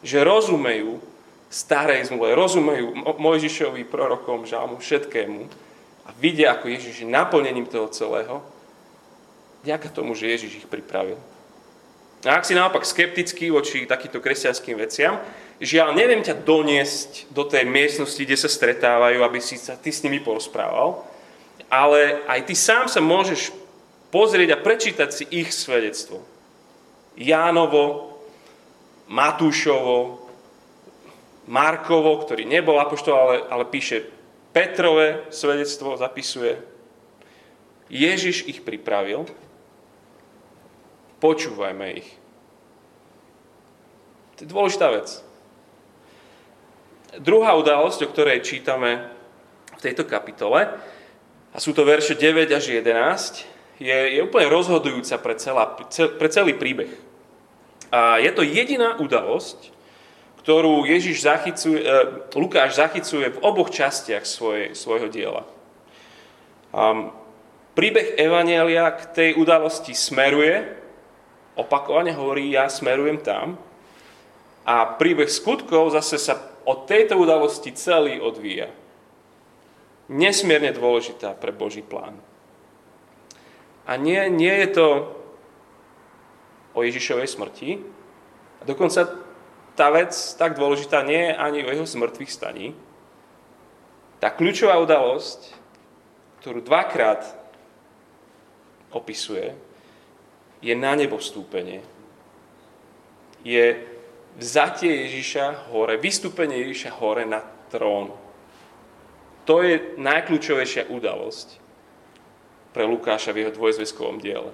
Že 0.06 0.22
rozumejú 0.22 1.02
starej 1.50 2.14
zmluve, 2.14 2.30
rozumejú 2.30 2.94
Mojžišovi, 3.18 3.90
prorokom, 3.90 4.46
žalmu, 4.46 4.78
všetkému 4.78 5.50
a 6.06 6.14
vidia, 6.14 6.54
ako 6.54 6.70
Ježiš 6.70 7.02
je 7.02 7.08
naplnením 7.10 7.66
toho 7.66 7.90
celého, 7.90 8.53
vďaka 9.64 9.88
tomu, 9.88 10.12
že 10.12 10.28
Ježiš 10.28 10.60
ich 10.60 10.68
pripravil. 10.68 11.16
A 12.24 12.40
ak 12.40 12.44
si 12.44 12.56
naopak 12.56 12.84
skeptický 12.84 13.48
voči 13.48 13.88
takýmto 13.88 14.20
kresťanským 14.20 14.76
veciam, 14.76 15.20
žiaľ, 15.60 15.96
neviem 15.96 16.24
ťa 16.24 16.40
doniesť 16.44 17.28
do 17.32 17.44
tej 17.48 17.68
miestnosti, 17.68 18.20
kde 18.20 18.36
sa 18.36 18.48
stretávajú, 18.48 19.24
aby 19.24 19.40
si 19.40 19.60
sa 19.60 19.76
ty 19.76 19.92
s 19.92 20.04
nimi 20.04 20.20
porozprával, 20.20 21.04
ale 21.68 22.24
aj 22.28 22.48
ty 22.48 22.54
sám 22.56 22.88
sa 22.88 23.00
môžeš 23.00 23.52
pozrieť 24.08 24.56
a 24.56 24.62
prečítať 24.62 25.08
si 25.12 25.24
ich 25.32 25.52
svedectvo. 25.52 26.24
Jánovo, 27.16 28.16
Matúšovo, 29.08 30.24
Markovo, 31.44 32.24
ktorý 32.24 32.48
nebol 32.48 32.80
apoštol, 32.80 33.14
ale, 33.16 33.36
ale 33.52 33.64
píše 33.68 34.08
Petrové 34.54 35.28
svedectvo, 35.28 36.00
zapisuje. 36.00 36.56
Ježiš 37.92 38.48
ich 38.48 38.64
pripravil, 38.64 39.28
počúvajme 41.24 42.04
ich. 42.04 42.08
To 44.36 44.44
je 44.44 44.52
dôležitá 44.52 44.92
vec. 44.92 45.08
Druhá 47.16 47.56
udalosť, 47.56 48.04
o 48.04 48.12
ktorej 48.12 48.44
čítame 48.44 49.08
v 49.72 49.80
tejto 49.80 50.04
kapitole, 50.04 50.68
a 51.54 51.56
sú 51.62 51.72
to 51.72 51.86
verše 51.88 52.18
9 52.18 52.52
až 52.52 52.76
11, 52.76 53.80
je, 53.80 53.96
je 54.18 54.20
úplne 54.20 54.52
rozhodujúca 54.52 55.16
pre, 55.22 55.34
celá, 55.40 55.64
pre 55.96 56.28
celý 56.28 56.52
príbeh. 56.58 56.92
A 57.94 58.18
je 58.18 58.28
to 58.34 58.42
jediná 58.42 58.98
udalosť, 58.98 59.70
ktorú 60.42 60.84
Ježiš 60.84 61.24
zachycuje, 61.24 61.78
e, 61.78 61.88
Lukáš 62.36 62.76
zachycuje 62.76 63.32
v 63.32 63.40
oboch 63.40 63.70
častiach 63.70 64.26
svoj, 64.26 64.74
svojho 64.74 65.08
diela. 65.08 65.46
A 66.74 67.14
príbeh 67.78 68.18
Evanielia 68.18 68.90
k 68.92 69.02
tej 69.14 69.30
udalosti 69.38 69.94
smeruje, 69.94 70.83
opakovane 71.54 72.12
hovorí, 72.14 72.54
ja 72.54 72.66
smerujem 72.70 73.22
tam, 73.22 73.58
a 74.64 74.96
príbeh 74.96 75.28
skutkov 75.28 75.92
zase 75.92 76.16
sa 76.16 76.40
od 76.64 76.88
tejto 76.88 77.20
udalosti 77.20 77.76
celý 77.76 78.16
odvíja 78.16 78.72
nesmierne 80.08 80.72
dôležitá 80.72 81.36
pre 81.36 81.52
Boží 81.52 81.80
plán. 81.84 82.16
A 83.84 84.00
nie, 84.00 84.20
nie 84.32 84.52
je 84.64 84.68
to 84.72 84.88
o 86.72 86.80
Ježišovej 86.80 87.28
smrti. 87.28 87.80
A 88.60 88.62
dokonca 88.64 89.04
tá 89.76 89.92
vec 89.92 90.12
tak 90.40 90.56
dôležitá 90.56 91.04
nie 91.04 91.32
je 91.32 91.32
ani 91.36 91.60
o 91.64 91.72
jeho 91.72 91.84
smrtvých 91.88 92.32
staní. 92.32 92.72
Tá 94.20 94.32
kľúčová 94.32 94.80
udalosť, 94.80 95.52
ktorú 96.40 96.64
dvakrát 96.64 97.20
opisuje, 98.88 99.52
je 100.64 100.72
na 100.72 100.96
nebo 100.96 101.20
vstúpenie. 101.20 101.84
Je 103.44 103.84
vzatie 104.40 105.04
Ježiša 105.04 105.68
hore, 105.68 106.00
vystúpenie 106.00 106.64
Ježiša 106.64 106.96
hore 106.96 107.28
na 107.28 107.44
trón. 107.68 108.16
To 109.44 109.60
je 109.60 110.00
najkľúčovejšia 110.00 110.88
udalosť 110.88 111.60
pre 112.72 112.88
Lukáša 112.88 113.36
v 113.36 113.44
jeho 113.44 113.52
dvojzveskovom 113.52 114.16
diele. 114.24 114.48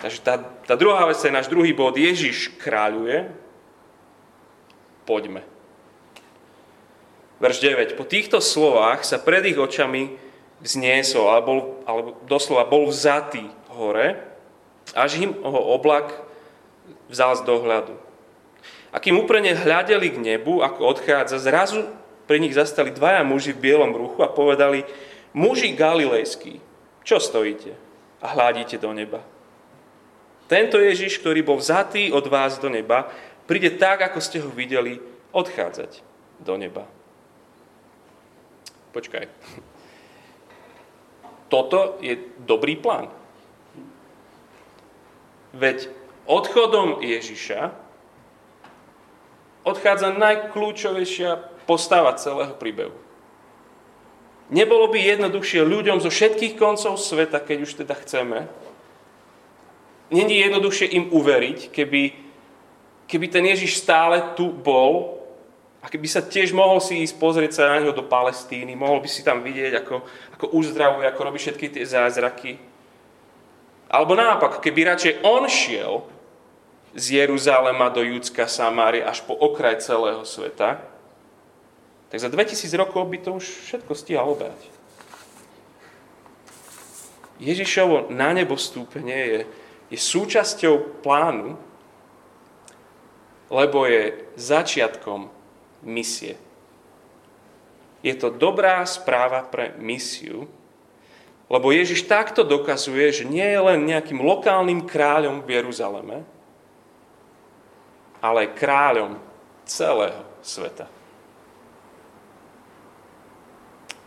Takže 0.00 0.24
tá, 0.24 0.40
tá 0.40 0.74
druhá 0.76 1.04
vec 1.04 1.20
je 1.20 1.28
náš 1.28 1.52
druhý 1.52 1.76
bod. 1.76 2.00
Ježiš 2.00 2.56
kráľuje. 2.56 3.28
Poďme. 5.04 5.44
Verš 7.36 7.60
9. 7.60 8.00
Po 8.00 8.08
týchto 8.08 8.40
slovách 8.40 9.04
sa 9.04 9.20
pred 9.20 9.44
ich 9.44 9.60
očami 9.60 10.16
vzniesol, 10.64 11.28
alebo, 11.28 11.52
alebo 11.84 12.16
doslova 12.24 12.64
bol 12.64 12.88
vzatý 12.88 13.44
hore, 13.76 14.35
až 14.94 15.18
im 15.18 15.32
ho 15.42 15.60
oblak 15.74 16.12
vzal 17.10 17.34
z 17.38 17.42
dohľadu. 17.42 17.94
A 18.94 19.02
kým 19.02 19.18
úprene 19.18 19.52
hľadeli 19.52 20.08
k 20.14 20.18
nebu, 20.22 20.62
ako 20.62 20.86
odchádza, 20.86 21.42
zrazu 21.42 21.84
pri 22.26 22.42
nich 22.42 22.54
zastali 22.54 22.90
dvaja 22.90 23.22
muži 23.22 23.54
v 23.54 23.62
bielom 23.70 23.92
ruchu 23.94 24.22
a 24.22 24.30
povedali, 24.30 24.86
muži 25.34 25.74
galilejskí, 25.74 26.58
čo 27.06 27.22
stojíte 27.22 27.74
a 28.22 28.26
hľadíte 28.34 28.78
do 28.78 28.90
neba? 28.94 29.22
Tento 30.46 30.78
Ježiš, 30.78 31.18
ktorý 31.18 31.42
bol 31.42 31.58
vzatý 31.58 32.14
od 32.14 32.26
vás 32.30 32.62
do 32.62 32.70
neba, 32.70 33.10
príde 33.50 33.74
tak, 33.74 34.02
ako 34.02 34.18
ste 34.22 34.38
ho 34.38 34.50
videli, 34.50 34.98
odchádzať 35.34 36.02
do 36.40 36.54
neba. 36.54 36.86
počkaj. 38.94 39.28
Toto 41.52 42.00
je 42.00 42.16
dobrý 42.42 42.80
plán. 42.80 43.12
Veď 45.54 45.90
odchodom 46.26 47.04
Ježiša 47.04 47.74
odchádza 49.66 50.14
najkľúčovejšia 50.14 51.62
postava 51.66 52.14
celého 52.14 52.54
príbehu. 52.54 52.94
Nebolo 54.46 54.86
by 54.86 54.98
jednoduchšie 55.02 55.66
ľuďom 55.66 55.98
zo 55.98 56.06
všetkých 56.06 56.54
koncov 56.54 57.02
sveta, 57.02 57.42
keď 57.42 57.58
už 57.66 57.82
teda 57.82 57.98
chceme, 57.98 58.46
není 60.06 60.38
jednoduchšie 60.38 60.86
im 60.94 61.10
uveriť, 61.10 61.74
keby, 61.74 62.02
keby 63.10 63.26
ten 63.26 63.42
Ježiš 63.42 63.82
stále 63.82 64.22
tu 64.38 64.54
bol 64.54 65.18
a 65.82 65.90
keby 65.90 66.06
sa 66.06 66.22
tiež 66.22 66.54
mohol 66.54 66.78
si 66.78 67.02
ísť 67.02 67.18
pozrieť 67.18 67.58
sa 67.58 67.74
na 67.74 67.82
neho 67.82 67.90
do 67.90 68.06
Palestíny, 68.06 68.78
mohol 68.78 69.02
by 69.02 69.08
si 69.10 69.26
tam 69.26 69.42
vidieť, 69.42 69.82
ako, 69.82 70.06
ako 70.38 70.46
uzdravuje, 70.54 71.10
ako 71.10 71.20
robí 71.26 71.38
všetky 71.42 71.66
tie 71.74 71.82
zázraky. 71.82 72.58
Alebo 73.86 74.18
naopak, 74.18 74.58
keby 74.58 74.94
radšej 74.94 75.22
on 75.22 75.46
šiel 75.46 76.02
z 76.96 77.22
Jeruzalema 77.22 77.92
do 77.92 78.02
Judska, 78.02 78.50
Samárie 78.50 79.04
až 79.04 79.22
po 79.22 79.36
okraj 79.36 79.78
celého 79.84 80.26
sveta, 80.26 80.82
tak 82.10 82.18
za 82.18 82.30
2000 82.30 82.66
rokov 82.78 83.06
by 83.06 83.18
to 83.18 83.30
už 83.38 83.44
všetko 83.68 83.92
stihal 83.94 84.26
obeať. 84.32 84.60
Ježišovo 87.36 88.08
na 88.08 88.32
nebo 88.32 88.56
stúpenie 88.56 89.20
je, 89.28 89.40
je 89.92 89.98
súčasťou 90.00 91.04
plánu, 91.04 91.60
lebo 93.52 93.84
je 93.84 94.16
začiatkom 94.40 95.28
misie. 95.84 96.40
Je 98.00 98.14
to 98.16 98.32
dobrá 98.32 98.82
správa 98.88 99.44
pre 99.44 99.76
misiu, 99.76 100.48
lebo 101.46 101.70
Ježiš 101.70 102.10
takto 102.10 102.42
dokazuje, 102.42 103.22
že 103.22 103.24
nie 103.24 103.46
je 103.46 103.60
len 103.62 103.86
nejakým 103.86 104.18
lokálnym 104.18 104.82
kráľom 104.82 105.46
v 105.46 105.62
Jeruzaleme, 105.62 106.18
ale 108.18 108.50
kráľom 108.50 109.22
celého 109.62 110.26
sveta. 110.42 110.90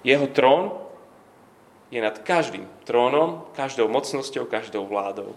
Jeho 0.03 0.27
trón 0.31 0.79
je 1.91 1.99
nad 1.99 2.15
každým 2.19 2.67
trónom, 2.83 3.47
každou 3.55 3.87
mocnosťou, 3.87 4.47
každou 4.47 4.87
vládou. 4.87 5.35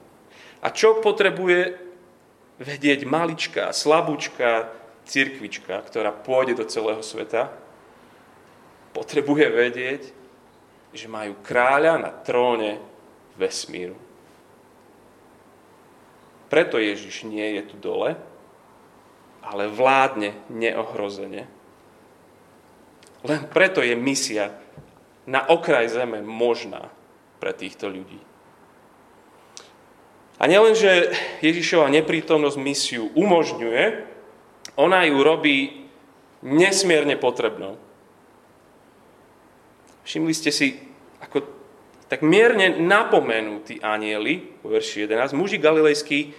A 0.62 0.70
čo 0.70 1.02
potrebuje 1.02 1.78
vedieť 2.62 3.02
maličká, 3.02 3.74
slabúčka 3.74 4.70
cirkvička, 5.06 5.82
ktorá 5.82 6.14
pôjde 6.14 6.62
do 6.62 6.64
celého 6.66 7.02
sveta? 7.02 7.50
Potrebuje 8.94 9.46
vedieť, 9.50 10.02
že 10.92 11.08
majú 11.08 11.36
kráľa 11.40 11.98
na 11.98 12.10
tróne 12.12 12.78
vesmíru. 13.36 13.96
Preto 16.52 16.76
Ježiš 16.76 17.24
nie 17.24 17.56
je 17.56 17.62
tu 17.64 17.76
dole, 17.80 18.14
ale 19.40 19.72
vládne 19.72 20.36
neohrozene 20.52 21.48
len 23.22 23.46
preto 23.46 23.78
je 23.82 23.94
misia 23.94 24.50
na 25.30 25.46
okraj 25.46 25.86
zeme 25.94 26.18
možná 26.22 26.90
pre 27.38 27.54
týchto 27.54 27.86
ľudí. 27.86 28.18
A 30.42 30.50
nielen, 30.50 30.74
že 30.74 31.14
Ježišova 31.38 31.86
neprítomnosť 32.02 32.58
misiu 32.58 33.06
umožňuje, 33.14 34.10
ona 34.74 35.06
ju 35.06 35.22
robí 35.22 35.86
nesmierne 36.42 37.14
potrebnou. 37.14 37.78
Všimli 40.02 40.34
ste 40.34 40.50
si, 40.50 40.78
ako 41.22 41.46
tak 42.10 42.20
mierne 42.26 42.82
napomenú 42.82 43.64
tí 43.64 43.80
anieli, 43.80 44.60
vo 44.60 44.74
verši 44.74 45.08
11, 45.08 45.32
muži 45.38 45.56
galilejskí, 45.56 46.34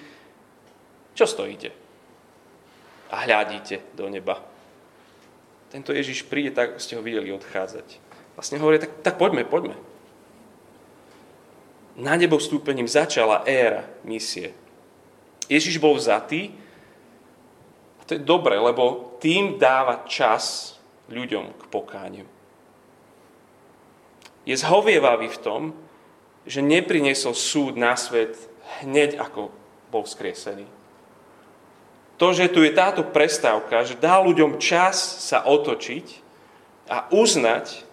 čo 1.14 1.26
stojíte? 1.26 1.70
A 3.14 3.26
hľadíte 3.26 3.94
do 3.94 4.10
neba 4.10 4.54
tento 5.74 5.90
Ježiš 5.90 6.30
príde, 6.30 6.54
tak 6.54 6.78
ste 6.78 6.94
ho 6.94 7.02
videli 7.02 7.34
odchádzať. 7.34 7.98
Vlastne 8.38 8.62
hovorí, 8.62 8.78
tak, 8.78 9.02
tak 9.02 9.18
poďme, 9.18 9.42
poďme. 9.42 9.74
Na 11.98 12.14
nebo 12.14 12.38
vstúpením 12.38 12.86
začala 12.86 13.42
éra 13.50 13.90
misie. 14.06 14.54
Ježiš 15.50 15.82
bol 15.82 15.98
vzatý 15.98 16.54
a 17.98 18.02
to 18.06 18.14
je 18.14 18.22
dobre, 18.22 18.54
lebo 18.54 19.18
tým 19.18 19.58
dáva 19.58 20.06
čas 20.06 20.78
ľuďom 21.10 21.58
k 21.58 21.64
pokániu. 21.74 22.30
Je 24.44 24.56
zhovievavý 24.60 25.32
v 25.32 25.42
tom, 25.42 25.62
že 26.44 26.60
nepriniesol 26.60 27.32
súd 27.32 27.80
na 27.80 27.96
svet 27.96 28.36
hneď 28.84 29.16
ako 29.16 29.52
bol 29.88 30.04
vzkriesený 30.04 30.68
to, 32.24 32.32
že 32.32 32.56
tu 32.56 32.64
je 32.64 32.72
táto 32.72 33.04
prestávka, 33.04 33.84
že 33.84 34.00
dá 34.00 34.22
ľuďom 34.24 34.56
čas 34.56 34.96
sa 35.28 35.44
otočiť 35.44 36.24
a 36.88 37.12
uznať 37.12 37.84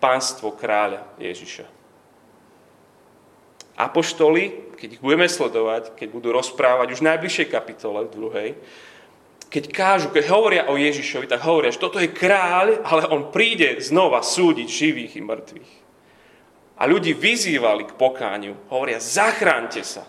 pánstvo 0.00 0.56
kráľa 0.56 1.04
Ježiša. 1.20 1.68
Apoštoli, 3.76 4.72
keď 4.72 4.88
ich 4.96 5.02
budeme 5.04 5.28
sledovať, 5.28 5.92
keď 6.00 6.08
budú 6.08 6.32
rozprávať 6.32 6.96
už 6.96 7.04
v 7.04 7.08
najbližšej 7.12 7.46
kapitole, 7.52 8.08
v 8.08 8.14
druhej, 8.16 8.48
keď 9.48 9.64
kážu, 9.72 10.08
keď 10.12 10.24
hovoria 10.28 10.62
o 10.68 10.76
Ježišovi, 10.76 11.24
tak 11.24 11.40
hovoria, 11.40 11.72
že 11.72 11.80
toto 11.80 11.96
je 11.96 12.12
kráľ, 12.12 12.84
ale 12.84 13.08
on 13.08 13.32
príde 13.32 13.80
znova 13.80 14.20
súdiť 14.20 14.68
živých 14.68 15.12
i 15.16 15.22
mŕtvych. 15.24 15.72
A 16.78 16.86
ľudí 16.86 17.16
vyzývali 17.16 17.88
k 17.88 17.96
pokániu. 17.96 18.54
Hovoria, 18.68 19.02
zachránte 19.02 19.82
sa 19.82 20.06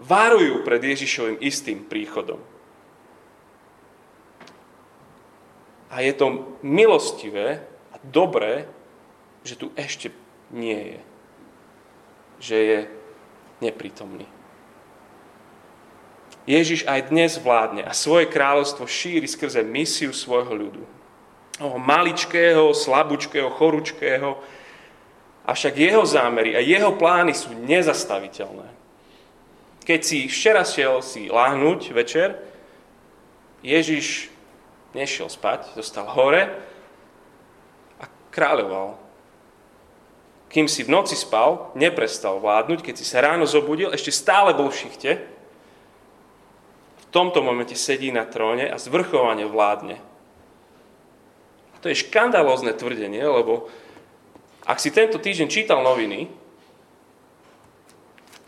varujú 0.00 0.64
pred 0.64 0.80
Ježišovým 0.80 1.38
istým 1.44 1.84
príchodom. 1.84 2.40
A 5.92 6.00
je 6.00 6.12
to 6.16 6.56
milostivé 6.64 7.60
a 7.92 7.96
dobré, 8.00 8.64
že 9.44 9.58
tu 9.58 9.68
ešte 9.76 10.14
nie 10.48 10.96
je. 10.96 11.00
Že 12.40 12.56
je 12.56 12.78
neprítomný. 13.60 14.39
Ježiš 16.48 16.88
aj 16.88 17.12
dnes 17.12 17.36
vládne 17.36 17.84
a 17.84 17.92
svoje 17.92 18.28
kráľovstvo 18.28 18.88
šíri 18.88 19.28
skrze 19.28 19.60
misiu 19.64 20.14
svojho 20.14 20.52
ľudu. 20.56 20.82
Oho 21.60 21.76
maličkého, 21.76 22.72
slabúčkého, 22.72 23.52
choručkého, 23.52 24.40
avšak 25.44 25.76
jeho 25.76 26.04
zámery 26.06 26.56
a 26.56 26.64
jeho 26.64 26.96
plány 26.96 27.36
sú 27.36 27.52
nezastaviteľné 27.52 28.80
keď 29.90 30.00
si 30.06 30.30
včera 30.30 30.62
šiel 30.62 31.02
si 31.02 31.26
láhnuť 31.26 31.90
večer, 31.90 32.38
Ježiš 33.58 34.30
nešiel 34.94 35.26
spať, 35.26 35.74
zostal 35.74 36.06
hore 36.06 36.46
a 37.98 38.06
kráľoval. 38.30 38.94
Kým 40.46 40.70
si 40.70 40.86
v 40.86 40.94
noci 40.94 41.18
spal, 41.18 41.74
neprestal 41.74 42.38
vládnuť, 42.38 42.86
keď 42.86 42.94
si 42.94 43.02
sa 43.02 43.18
ráno 43.22 43.50
zobudil, 43.50 43.90
ešte 43.90 44.14
stále 44.14 44.54
bol 44.54 44.70
v 44.70 44.78
šichte, 44.78 45.10
tomto 47.10 47.42
momente 47.42 47.74
sedí 47.74 48.14
na 48.14 48.24
tróne 48.24 48.70
a 48.70 48.78
zvrchovane 48.78 49.46
vládne. 49.46 49.98
A 51.74 51.76
to 51.82 51.90
je 51.90 52.02
škandalózne 52.06 52.74
tvrdenie, 52.74 53.22
lebo 53.22 53.66
ak 54.66 54.78
si 54.78 54.94
tento 54.94 55.18
týždeň 55.18 55.48
čítal 55.50 55.82
noviny, 55.82 56.30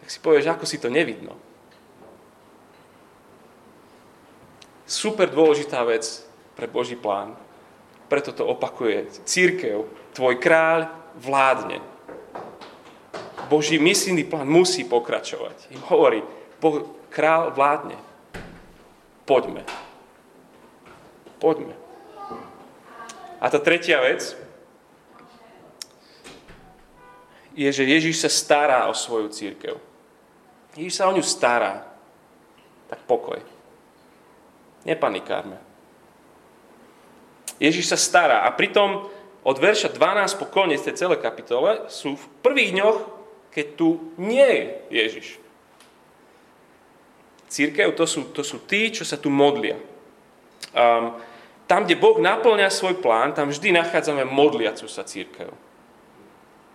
tak 0.02 0.08
si 0.10 0.18
povieš, 0.22 0.46
ako 0.54 0.64
si 0.66 0.78
to 0.78 0.86
nevidno. 0.86 1.34
Super 4.86 5.32
dôležitá 5.32 5.82
vec 5.88 6.04
pre 6.52 6.68
Boží 6.68 6.94
plán. 6.94 7.34
Preto 8.12 8.30
to 8.36 8.44
opakuje. 8.44 9.08
Církev, 9.24 9.88
tvoj 10.12 10.36
kráľ 10.36 10.92
vládne. 11.16 11.80
Boží 13.48 13.80
misijný 13.80 14.28
plán 14.28 14.44
musí 14.44 14.84
pokračovať. 14.84 15.72
Im 15.72 15.82
hovorí, 15.88 16.20
Boh, 16.60 16.84
král 17.08 17.50
vládne. 17.56 18.11
Poďme. 19.22 19.62
Poďme. 21.38 21.74
A 23.42 23.50
tá 23.50 23.58
tretia 23.58 23.98
vec 24.02 24.38
je, 27.58 27.68
že 27.68 27.84
Ježíš 27.84 28.22
sa 28.22 28.30
stará 28.30 28.86
o 28.86 28.94
svoju 28.94 29.28
církev. 29.30 29.78
Ježiš 30.78 31.02
sa 31.02 31.10
o 31.10 31.14
ňu 31.14 31.22
stará. 31.22 31.86
Tak 32.86 33.04
pokoj. 33.04 33.42
Nepanikárme. 34.86 35.58
Ježiš 37.62 37.94
sa 37.94 37.98
stará 37.98 38.42
a 38.46 38.50
pritom 38.50 39.06
od 39.42 39.56
verša 39.58 39.94
12 39.94 40.38
po 40.38 40.46
koniec 40.50 40.82
tej 40.82 40.98
celej 40.98 41.22
kapitole 41.22 41.86
sú 41.90 42.18
v 42.18 42.24
prvých 42.42 42.74
dňoch, 42.74 42.98
keď 43.50 43.66
tu 43.74 44.14
nie 44.18 44.46
je 44.46 44.64
Ježiš. 44.90 45.28
Církev 47.52 47.92
to 47.92 48.08
sú, 48.08 48.32
to 48.32 48.40
sú 48.40 48.64
tí, 48.64 48.88
čo 48.88 49.04
sa 49.04 49.20
tu 49.20 49.28
modlia. 49.28 49.76
Um, 50.72 51.20
tam, 51.68 51.84
kde 51.84 52.00
Boh 52.00 52.16
naplňa 52.16 52.72
svoj 52.72 52.96
plán, 53.04 53.36
tam 53.36 53.52
vždy 53.52 53.76
nachádzame 53.76 54.24
modliacu 54.24 54.88
sa 54.88 55.04
církev. 55.04 55.52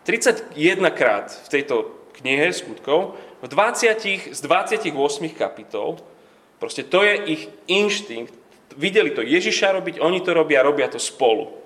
31 0.06 0.54
krát 0.94 1.34
v 1.34 1.48
tejto 1.50 1.76
knihe 2.22 2.54
skutkov, 2.54 3.18
v 3.42 3.46
20 3.50 4.38
z 4.38 4.40
28 4.40 4.94
kapitol, 5.34 5.98
proste 6.62 6.86
to 6.86 7.02
je 7.02 7.16
ich 7.26 7.44
inštinkt. 7.66 8.34
Videli 8.78 9.10
to 9.18 9.26
Ježiša 9.26 9.74
robiť, 9.82 9.98
oni 9.98 10.22
to 10.22 10.38
robia, 10.38 10.62
robia 10.62 10.86
to 10.86 11.02
spolu. 11.02 11.58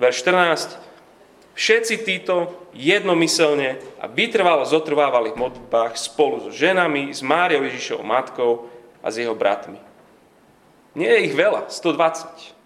Verš 0.00 0.24
14. 0.24 0.76
Všetci 1.52 1.94
títo 2.04 2.52
jednomyselne 2.76 3.80
a 3.96 4.04
vytrvalo 4.06 4.68
zotrvávali 4.68 5.32
v 5.32 5.40
modlitbách 5.48 5.96
spolu 5.96 6.44
so 6.44 6.50
ženami, 6.52 7.10
s 7.10 7.24
Máriou 7.24 7.64
Ježišovou 7.64 8.04
matkou 8.04 8.68
a 9.00 9.08
s 9.08 9.18
jeho 9.18 9.32
bratmi. 9.32 9.80
Nie 10.96 11.16
je 11.16 11.32
ich 11.32 11.34
veľa, 11.36 11.68
120. 11.68 12.56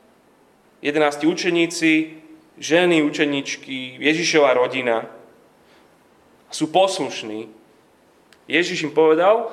11 0.83 1.25
učeníci, 1.29 1.93
ženy, 2.59 3.03
učeničky, 3.03 4.01
Ježišova 4.01 4.55
rodina 4.57 5.07
sú 6.51 6.73
poslušní. 6.73 7.49
Ježiš 8.51 8.91
im 8.91 8.93
povedal, 8.95 9.53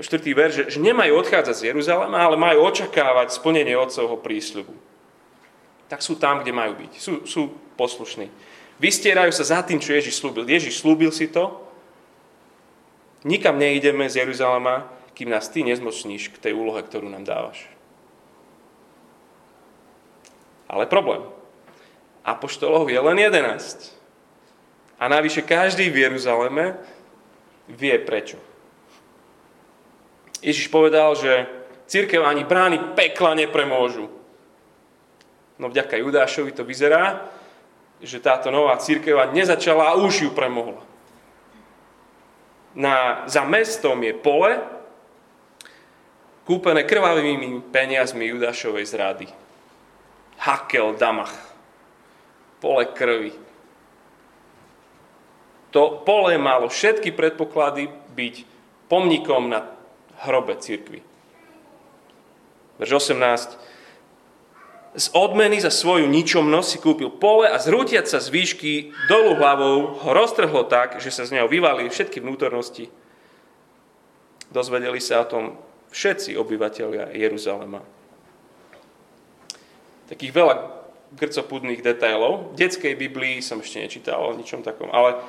4. 0.00 0.22
verš, 0.32 0.54
že 0.72 0.78
nemajú 0.80 1.20
odchádzať 1.20 1.54
z 1.54 1.66
Jeruzalema, 1.74 2.24
ale 2.24 2.40
majú 2.40 2.64
očakávať 2.64 3.36
splnenie 3.36 3.76
Otcovho 3.76 4.16
prísľubu. 4.16 4.72
Tak 5.92 6.00
sú 6.00 6.16
tam, 6.16 6.40
kde 6.40 6.56
majú 6.56 6.72
byť. 6.80 6.92
Sú, 6.96 7.12
sú 7.28 7.42
poslušní. 7.76 8.32
Vystierajú 8.80 9.32
sa 9.34 9.44
za 9.44 9.60
tým, 9.66 9.80
čo 9.80 9.92
Ježiš 9.92 10.20
slúbil. 10.20 10.48
Ježiš 10.48 10.80
slúbil 10.80 11.12
si 11.12 11.28
to. 11.28 11.60
Nikam 13.22 13.58
neideme 13.58 14.08
z 14.10 14.24
Jeruzalema, 14.26 14.88
kým 15.12 15.30
nás 15.30 15.46
ty 15.48 15.62
nezmocníš 15.62 16.32
k 16.32 16.40
tej 16.50 16.52
úlohe, 16.56 16.82
ktorú 16.82 17.06
nám 17.06 17.22
dávaš. 17.22 17.68
Ale 20.66 20.88
problém. 20.88 21.22
Apoštolov 22.24 22.88
je 22.88 22.98
len 22.98 23.18
11. 23.18 23.92
A 24.98 25.04
navyše 25.10 25.42
každý 25.42 25.90
v 25.90 26.08
Jeruzaleme 26.08 26.78
vie 27.68 27.94
prečo. 28.02 28.38
Ježiš 30.42 30.70
povedal, 30.70 31.14
že 31.14 31.46
církev 31.86 32.22
ani 32.26 32.42
brány 32.42 32.98
pekla 32.98 33.38
nepremôžu. 33.38 34.10
No 35.60 35.70
vďaka 35.70 36.02
Judášovi 36.02 36.50
to 36.50 36.66
vyzerá, 36.66 37.30
že 38.02 38.18
táto 38.18 38.50
nová 38.50 38.74
církev 38.82 39.14
nezačala 39.30 39.94
a 39.94 39.98
už 39.98 40.26
ju 40.26 40.30
premohla. 40.34 40.82
Na, 42.74 43.24
za 43.30 43.46
mestom 43.46 44.00
je 44.02 44.12
pole, 44.16 44.58
kúpené 46.42 46.82
krvavými 46.82 47.70
peniazmi 47.70 48.26
Judášovej 48.26 48.84
zrady. 48.90 49.26
Hakel 50.42 50.98
Damach. 50.98 51.34
Pole 52.58 52.90
krvi. 52.90 53.32
To 55.72 56.02
pole 56.04 56.36
malo 56.36 56.68
všetky 56.68 57.14
predpoklady 57.14 57.88
byť 58.12 58.34
pomníkom 58.92 59.48
na 59.48 59.72
hrobe 60.26 60.58
církvy. 60.58 61.00
Verš 62.76 62.92
18 63.08 63.71
z 64.92 65.06
odmeny 65.16 65.56
za 65.56 65.72
svoju 65.72 66.04
ničomnosť 66.04 66.68
si 66.68 66.78
kúpil 66.78 67.08
pole 67.08 67.48
a 67.48 67.56
zrútiať 67.56 68.12
sa 68.12 68.20
z 68.20 68.28
výšky 68.28 68.92
dolu 69.08 69.40
hlavou 69.40 69.96
ho 70.04 70.10
roztrhlo 70.12 70.68
tak, 70.68 71.00
že 71.00 71.08
sa 71.08 71.24
z 71.24 71.40
neho 71.40 71.48
vyvalili 71.48 71.88
všetky 71.88 72.20
vnútornosti. 72.20 72.92
Dozvedeli 74.52 75.00
sa 75.00 75.24
o 75.24 75.30
tom 75.30 75.44
všetci 75.96 76.36
obyvateľia 76.36 77.16
Jeruzalema. 77.16 77.80
Takých 80.12 80.32
veľa 80.36 80.54
grcopudných 81.16 81.80
detailov. 81.80 82.52
V 82.52 82.60
detskej 82.60 82.92
Biblii 82.96 83.40
som 83.40 83.64
ešte 83.64 83.80
nečítal 83.80 84.20
o 84.20 84.36
ničom 84.36 84.60
takom, 84.60 84.92
ale 84.92 85.20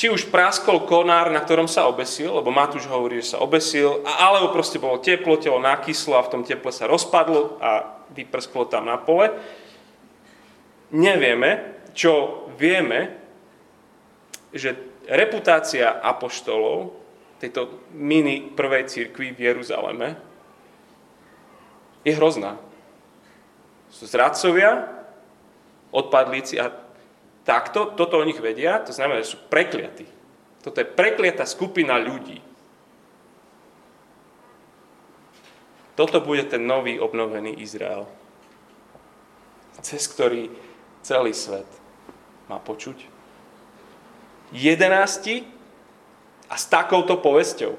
či 0.00 0.08
už 0.08 0.32
praskol 0.32 0.88
konár, 0.88 1.28
na 1.28 1.44
ktorom 1.44 1.68
sa 1.68 1.84
obesil, 1.84 2.32
lebo 2.32 2.48
Matúš 2.48 2.88
hovorí, 2.88 3.20
že 3.20 3.36
sa 3.36 3.44
obesil, 3.44 4.00
alebo 4.08 4.48
proste 4.48 4.80
bolo 4.80 4.96
teplo, 4.96 5.36
telo 5.36 5.60
nakyslo 5.60 6.16
a 6.16 6.24
v 6.24 6.32
tom 6.32 6.40
teple 6.40 6.72
sa 6.72 6.88
rozpadlo 6.88 7.60
a 7.60 8.00
vyprsklo 8.08 8.64
tam 8.64 8.88
na 8.88 8.96
pole. 8.96 9.28
Nevieme, 10.96 11.84
čo 11.92 12.48
vieme, 12.56 13.12
že 14.56 14.72
reputácia 15.04 16.00
apoštolov 16.00 16.96
tejto 17.36 17.92
mini 17.92 18.56
prvej 18.56 18.88
cirkvi 18.88 19.36
v 19.36 19.52
Jeruzaleme 19.52 20.16
je 22.08 22.16
hrozná. 22.16 22.56
Sú 23.92 24.08
zradcovia, 24.08 24.88
odpadlíci 25.92 26.56
a 26.56 26.72
takto, 27.50 27.90
toto 27.98 28.22
o 28.22 28.22
nich 28.22 28.38
vedia, 28.38 28.78
to 28.78 28.94
znamená, 28.94 29.26
že 29.26 29.34
sú 29.34 29.42
prekliatí. 29.50 30.06
Toto 30.62 30.78
je 30.78 30.86
prekliatá 30.86 31.42
skupina 31.42 31.98
ľudí. 31.98 32.38
Toto 35.98 36.22
bude 36.22 36.46
ten 36.46 36.62
nový 36.62 37.02
obnovený 37.02 37.58
Izrael, 37.58 38.06
cez 39.82 40.06
ktorý 40.06 40.46
celý 41.02 41.34
svet 41.34 41.66
má 42.46 42.62
počuť. 42.62 43.02
Jedenácti 44.54 45.42
a 46.46 46.54
s 46.54 46.70
takouto 46.70 47.18
povesťou. 47.18 47.74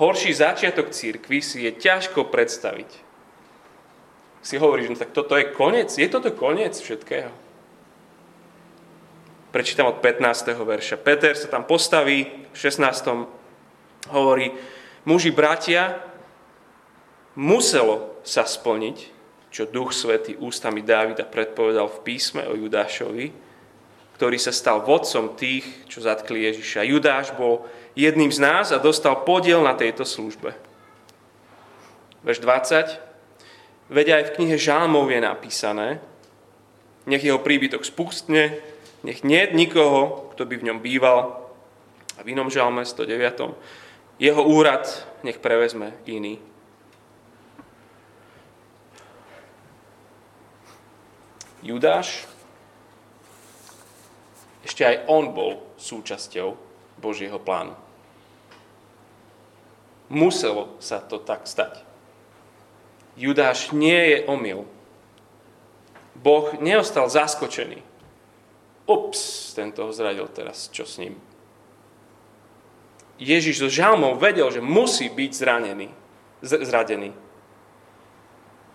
Horší 0.00 0.32
začiatok 0.32 0.96
církvy 0.96 1.44
si 1.44 1.66
je 1.68 1.76
ťažko 1.76 2.30
predstaviť. 2.30 2.90
Si 4.40 4.54
hovoríš, 4.56 4.94
no 4.94 4.96
tak 4.96 5.10
toto 5.10 5.34
je 5.34 5.50
koniec. 5.50 5.90
Je 5.90 6.06
toto 6.06 6.30
koniec 6.30 6.78
všetkého? 6.78 7.47
Prečítam 9.48 9.88
od 9.88 10.04
15. 10.04 10.52
verša. 10.60 11.00
Peter 11.00 11.32
sa 11.32 11.48
tam 11.48 11.64
postaví, 11.64 12.28
v 12.52 12.56
16. 12.56 14.12
hovorí, 14.12 14.52
muži 15.08 15.32
bratia, 15.32 16.04
muselo 17.32 18.20
sa 18.28 18.44
splniť, 18.44 18.98
čo 19.48 19.64
Duch 19.64 19.96
Svetý 19.96 20.36
ústami 20.36 20.84
Dávida 20.84 21.24
predpovedal 21.24 21.88
v 21.88 21.98
písme 22.04 22.44
o 22.44 22.60
Judášovi, 22.60 23.32
ktorý 24.20 24.36
sa 24.36 24.52
stal 24.52 24.84
vodcom 24.84 25.32
tých, 25.32 25.64
čo 25.88 26.04
zatkli 26.04 26.44
Ježiša. 26.44 26.84
Judáš 26.84 27.32
bol 27.32 27.64
jedným 27.96 28.28
z 28.28 28.44
nás 28.44 28.68
a 28.68 28.76
dostal 28.76 29.24
podiel 29.24 29.64
na 29.64 29.72
tejto 29.72 30.04
službe. 30.04 30.52
Verš 32.20 32.44
20. 32.44 33.00
Veď 33.88 34.06
aj 34.12 34.22
v 34.28 34.34
knihe 34.36 34.60
Žálmov 34.60 35.08
je 35.08 35.20
napísané, 35.24 36.04
nech 37.08 37.24
jeho 37.24 37.40
príbytok 37.40 37.88
spustne, 37.88 38.76
nech 39.02 39.22
nie 39.22 39.50
nikoho, 39.54 40.30
kto 40.34 40.42
by 40.46 40.54
v 40.58 40.66
ňom 40.72 40.78
býval. 40.82 41.50
A 42.18 42.26
v 42.26 42.34
inom 42.34 42.50
žalme 42.50 42.82
109. 42.82 43.54
Jeho 44.18 44.42
úrad 44.42 44.86
nech 45.22 45.38
prevezme 45.38 45.94
iný. 46.06 46.42
Judáš, 51.62 52.26
ešte 54.62 54.82
aj 54.86 55.10
on 55.10 55.34
bol 55.34 55.62
súčasťou 55.78 56.54
Božieho 56.98 57.38
plánu. 57.38 57.74
Muselo 60.08 60.78
sa 60.80 61.02
to 61.02 61.20
tak 61.20 61.44
stať. 61.44 61.82
Judáš 63.18 63.74
nie 63.74 63.98
je 64.14 64.18
omyl. 64.30 64.64
Boh 66.14 66.54
neostal 66.62 67.10
zaskočený. 67.10 67.82
Ups, 68.88 69.52
tento 69.52 69.84
ho 69.84 69.92
zradil 69.92 70.24
teraz, 70.32 70.72
čo 70.72 70.88
s 70.88 70.96
ním? 70.96 71.20
Ježiš 73.20 73.60
so 73.60 73.68
žalmom 73.68 74.16
vedel, 74.16 74.48
že 74.48 74.64
musí 74.64 75.12
byť 75.12 75.30
zranený, 75.36 75.92
zradený. 76.40 77.12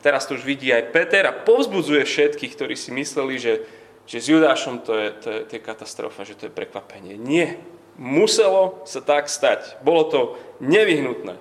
Teraz 0.03 0.27
to 0.27 0.35
už 0.35 0.43
vidí 0.43 0.67
aj 0.69 0.91
Peter 0.91 1.23
a 1.25 1.33
povzbudzuje 1.33 2.03
všetkých, 2.03 2.53
ktorí 2.53 2.75
si 2.75 2.91
mysleli, 2.91 3.39
že, 3.39 3.63
že 4.03 4.17
s 4.19 4.27
Judášom 4.27 4.83
to 4.83 4.93
je, 4.99 5.07
to, 5.15 5.29
je, 5.31 5.41
to 5.47 5.51
je 5.55 5.61
katastrofa, 5.63 6.27
že 6.27 6.35
to 6.35 6.51
je 6.51 6.53
prekvapenie. 6.53 7.15
Nie. 7.15 7.57
Muselo 7.95 8.83
sa 8.83 8.99
tak 8.99 9.31
stať. 9.31 9.79
Bolo 9.79 10.03
to 10.11 10.19
nevyhnutné. 10.59 11.39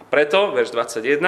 A 0.00 0.02
preto, 0.08 0.56
verš 0.56 0.72
21, 0.72 1.20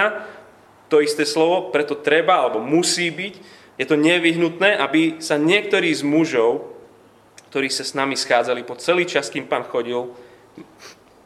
to 0.89 1.05
isté 1.05 1.29
slovo, 1.29 1.69
preto 1.69 1.93
treba, 1.93 2.41
alebo 2.41 2.65
musí 2.65 3.13
byť, 3.13 3.35
je 3.79 3.87
to 3.87 3.95
nevyhnutné, 3.95 4.75
aby 4.75 5.23
sa 5.23 5.39
niektorí 5.39 5.95
z 5.95 6.03
mužov, 6.03 6.67
ktorí 7.49 7.71
sa 7.71 7.87
s 7.87 7.95
nami 7.95 8.19
schádzali 8.19 8.67
po 8.67 8.75
celý 8.77 9.07
čas, 9.07 9.31
kým 9.31 9.47
pán 9.47 9.65
chodil, 9.65 10.11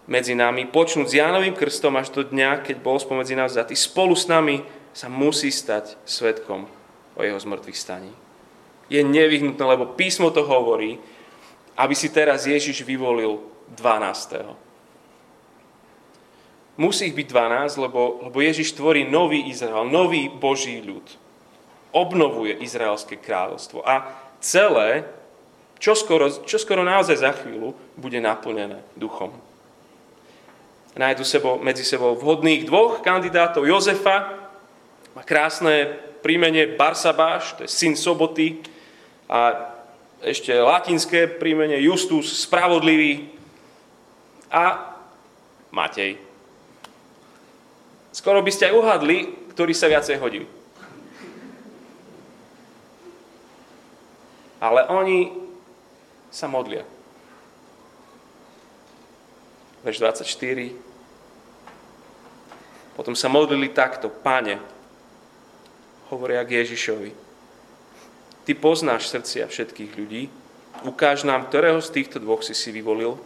medzi 0.07 0.37
nami, 0.37 0.69
počnúť 0.69 1.09
s 1.09 1.17
Jánovým 1.17 1.57
krstom 1.57 1.97
až 1.97 2.13
do 2.13 2.23
dňa, 2.27 2.61
keď 2.67 2.77
bol 2.85 3.01
spomedzi 3.01 3.33
nás 3.33 3.57
zatý, 3.57 3.73
spolu 3.73 4.13
s 4.13 4.29
nami 4.29 4.61
sa 4.93 5.09
musí 5.09 5.49
stať 5.49 5.97
svetkom 6.05 6.69
o 7.17 7.21
jeho 7.25 7.41
zmrtvých 7.41 7.79
staní. 7.79 8.13
Je 8.93 9.01
nevyhnutné, 9.01 9.65
lebo 9.65 9.97
písmo 9.97 10.29
to 10.29 10.45
hovorí, 10.45 11.01
aby 11.81 11.95
si 11.97 12.13
teraz 12.13 12.45
Ježiš 12.45 12.85
vyvolil 12.85 13.41
12. 13.73 14.53
Musí 16.77 17.09
ich 17.09 17.17
byť 17.17 17.27
12, 17.33 17.85
lebo, 17.89 18.21
lebo 18.29 18.37
Ježiš 18.37 18.77
tvorí 18.77 19.09
nový 19.09 19.49
Izrael, 19.49 19.89
nový 19.89 20.29
Boží 20.29 20.85
ľud. 20.85 21.05
Obnovuje 21.93 22.57
Izraelské 22.65 23.21
kráľovstvo. 23.21 23.85
A 23.85 24.09
celé, 24.41 25.05
čo 25.77 25.93
skoro, 25.93 26.29
čo 26.45 26.57
skoro 26.57 26.83
naozaj 26.83 27.17
za 27.21 27.33
chvíľu, 27.37 27.77
bude 27.95 28.19
naplnené 28.19 28.81
duchom. 28.97 29.33
Nájdu 30.93 31.25
sebo, 31.25 31.57
medzi 31.57 31.85
sebou 31.85 32.17
vhodných 32.17 32.69
dvoch 32.69 33.01
kandidátov. 33.01 33.65
Jozefa, 33.65 34.45
má 35.13 35.23
krásne 35.25 36.01
príjmenie 36.21 36.77
Barsabáš, 36.77 37.57
to 37.57 37.65
je 37.65 37.71
syn 37.73 37.97
Soboty, 37.97 38.61
a 39.33 39.73
ešte 40.21 40.53
latinské 40.53 41.25
príjmenie 41.27 41.81
Justus, 41.81 42.45
spravodlivý, 42.45 43.33
a 44.53 44.93
Matej. 45.73 46.21
Skoro 48.13 48.45
by 48.45 48.53
ste 48.53 48.69
aj 48.69 48.77
uhadli, 48.77 49.19
ktorý 49.57 49.73
sa 49.73 49.89
viacej 49.89 50.21
hodí. 50.21 50.45
Ale 54.63 54.87
oni 54.87 55.35
sa 56.31 56.47
modlia. 56.47 56.87
Verš 59.83 59.99
24. 59.99 60.71
Potom 62.95 63.19
sa 63.19 63.27
modlili 63.27 63.75
takto. 63.75 64.07
Pane, 64.07 64.63
hovoria 66.15 66.47
k 66.47 66.63
Ježišovi. 66.63 67.11
Ty 68.47 68.53
poznáš 68.59 69.11
srdcia 69.11 69.51
všetkých 69.51 69.93
ľudí. 69.99 70.31
Ukáž 70.87 71.27
nám, 71.27 71.51
ktorého 71.51 71.83
z 71.83 71.91
týchto 71.99 72.23
dvoch 72.23 72.47
si 72.47 72.55
si 72.55 72.71
vyvolil, 72.71 73.19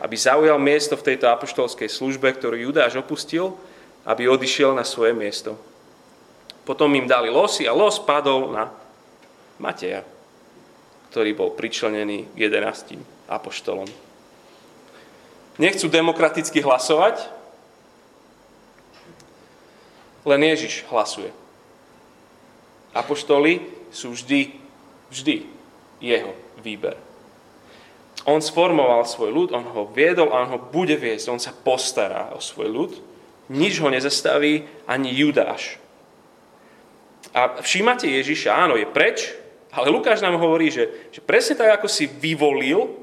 aby 0.00 0.16
zaujal 0.16 0.60
miesto 0.60 0.96
v 0.96 1.12
tejto 1.12 1.32
apoštolskej 1.32 1.88
službe, 1.88 2.28
ktorú 2.36 2.56
Judáš 2.68 3.00
opustil, 3.00 3.56
aby 4.04 4.28
odišiel 4.28 4.76
na 4.76 4.84
svoje 4.84 5.16
miesto. 5.16 5.56
Potom 6.68 6.92
im 6.94 7.06
dali 7.06 7.32
losy 7.32 7.64
a 7.64 7.72
los 7.74 7.98
padol 8.02 8.52
na 8.54 8.70
Mateja, 9.62 10.02
ktorý 11.12 11.36
bol 11.36 11.52
pričlenený 11.52 12.32
k 12.32 12.48
11 12.48 12.96
apoštolom. 13.28 13.84
Nechcú 15.60 15.92
demokraticky 15.92 16.64
hlasovať, 16.64 17.28
len 20.24 20.40
Ježiš 20.40 20.88
hlasuje. 20.88 21.28
Apoštoli 22.96 23.60
sú 23.92 24.16
vždy, 24.16 24.56
vždy 25.12 25.44
jeho 26.00 26.32
výber. 26.64 26.96
On 28.24 28.40
sformoval 28.40 29.04
svoj 29.04 29.36
ľud, 29.36 29.48
on 29.52 29.68
ho 29.68 29.92
viedol 29.92 30.32
a 30.32 30.48
on 30.48 30.56
ho 30.56 30.60
bude 30.62 30.96
viesť, 30.96 31.28
on 31.28 31.42
sa 31.42 31.52
postará 31.52 32.32
o 32.32 32.40
svoj 32.40 32.68
ľud. 32.72 32.92
Nič 33.52 33.84
ho 33.84 33.92
nezastaví 33.92 34.64
ani 34.88 35.12
Judáš. 35.12 35.76
A 37.36 37.60
všímate 37.60 38.08
Ježiša, 38.08 38.56
áno, 38.56 38.80
je 38.80 38.88
preč, 38.88 39.41
ale 39.72 39.88
Lukáš 39.88 40.20
nám 40.20 40.36
hovorí, 40.36 40.68
že, 40.68 41.08
že 41.08 41.24
presne 41.24 41.56
tak, 41.56 41.80
ako 41.80 41.88
si 41.88 42.04
vyvolil, 42.04 43.02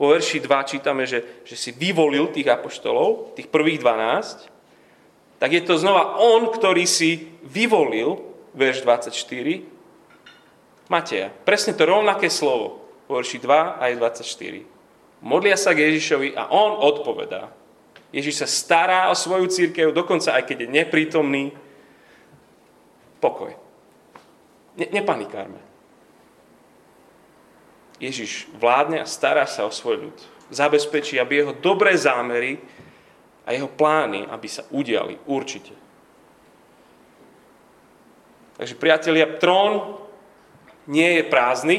vo 0.00 0.16
verši 0.16 0.40
2 0.40 0.70
čítame, 0.70 1.04
že, 1.04 1.44
že 1.44 1.56
si 1.56 1.76
vyvolil 1.76 2.32
tých 2.32 2.48
apoštolov, 2.48 3.36
tých 3.36 3.52
prvých 3.52 3.84
12, 3.84 4.48
tak 5.40 5.50
je 5.52 5.60
to 5.64 5.80
znova 5.80 6.20
on, 6.20 6.48
ktorý 6.52 6.84
si 6.88 7.32
vyvolil, 7.44 8.20
verš 8.56 8.84
24, 8.84 9.64
Mateja. 10.90 11.30
Presne 11.30 11.72
to 11.76 11.86
rovnaké 11.86 12.32
slovo 12.32 12.82
vo 13.06 13.20
verši 13.20 13.38
2 13.40 13.80
aj 13.80 13.92
24. 14.00 15.24
Modlia 15.24 15.54
sa 15.54 15.76
k 15.76 15.86
Ježišovi 15.88 16.32
a 16.32 16.48
on 16.48 16.80
odpovedá. 16.80 17.52
Ježiš 18.10 18.42
sa 18.42 18.48
stará 18.48 19.00
o 19.12 19.14
svoju 19.14 19.46
církev, 19.46 19.94
dokonca 19.94 20.34
aj 20.34 20.50
keď 20.50 20.66
je 20.66 20.68
neprítomný. 20.68 21.44
Pokoj. 23.22 23.54
Ne, 24.80 24.86
nepanikárme. 24.90 25.69
Ježiš 28.00 28.48
vládne 28.56 29.04
a 29.04 29.06
stará 29.06 29.44
sa 29.44 29.68
o 29.68 29.72
svoj 29.72 30.08
ľud. 30.08 30.16
Zabezpečí, 30.48 31.20
aby 31.20 31.44
jeho 31.44 31.54
dobré 31.54 31.92
zámery 31.94 32.58
a 33.44 33.52
jeho 33.52 33.68
plány, 33.68 34.24
aby 34.26 34.48
sa 34.48 34.64
udiali 34.72 35.20
určite. 35.28 35.76
Takže 38.56 38.74
priatelia, 38.76 39.38
trón 39.40 40.00
nie 40.88 41.20
je 41.20 41.22
prázdny, 41.28 41.76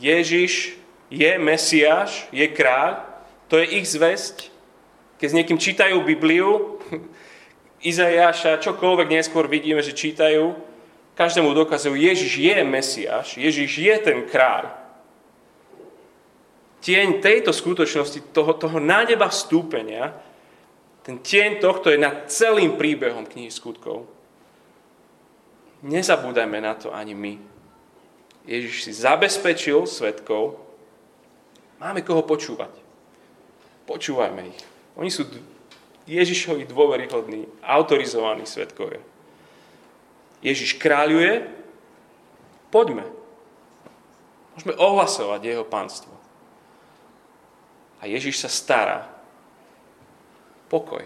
Ježiš 0.00 0.80
je 1.10 1.30
Mesiáš, 1.36 2.30
je 2.32 2.46
kráľ, 2.48 3.04
to 3.50 3.58
je 3.58 3.66
ich 3.82 3.86
zväzť. 3.90 4.48
Keď 5.20 5.28
s 5.28 5.36
niekým 5.36 5.58
čítajú 5.58 6.00
Bibliu, 6.06 6.80
Izajaša, 7.90 8.62
čokoľvek 8.62 9.08
neskôr 9.12 9.50
vidíme, 9.50 9.82
že 9.82 9.96
čítajú, 9.96 10.69
každému 11.20 11.52
dokazujú, 11.52 12.00
Ježiš 12.00 12.32
je 12.40 12.56
Mesiáš, 12.64 13.36
Ježiš 13.36 13.76
je 13.76 13.94
ten 14.00 14.24
kráľ. 14.24 14.72
Tieň 16.80 17.20
tejto 17.20 17.52
skutočnosti, 17.52 18.32
toho, 18.32 18.56
toho 18.56 18.80
na 18.80 19.04
neba 19.04 19.28
vstúpenia, 19.28 20.16
ten 21.04 21.20
tieň 21.20 21.60
tohto 21.60 21.92
je 21.92 22.00
nad 22.00 22.24
celým 22.32 22.80
príbehom 22.80 23.28
knihy 23.28 23.52
skutkov. 23.52 24.08
Nezabúdajme 25.84 26.56
na 26.56 26.72
to 26.72 26.88
ani 26.88 27.12
my. 27.12 27.36
Ježiš 28.48 28.88
si 28.88 28.92
zabezpečil 28.96 29.84
svetkov, 29.84 30.56
máme 31.76 32.00
koho 32.00 32.24
počúvať. 32.24 32.72
Počúvajme 33.84 34.40
ich. 34.48 34.60
Oni 34.96 35.12
sú 35.12 35.28
Ježišovi 36.08 36.64
dôveryhodní, 36.64 37.44
autorizovaní 37.60 38.48
svetkovia. 38.48 39.09
Ježiš 40.40 40.80
kráľuje, 40.80 41.48
poďme. 42.72 43.04
Môžeme 44.56 44.74
ohlasovať 44.76 45.40
jeho 45.44 45.64
pánstvo. 45.64 46.12
A 48.00 48.08
Ježiš 48.08 48.40
sa 48.40 48.48
stará. 48.48 49.08
Pokoj. 50.72 51.04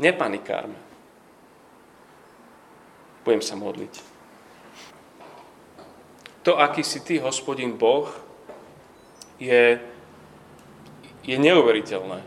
Nepanikárme. 0.00 0.78
Budem 3.22 3.44
sa 3.44 3.58
modliť 3.58 4.18
to, 6.48 6.56
aký 6.56 6.80
si 6.80 7.04
ty, 7.04 7.20
hospodin 7.20 7.76
Boh, 7.76 8.08
je, 9.36 9.76
je 11.20 11.36
neuveriteľné. 11.36 12.24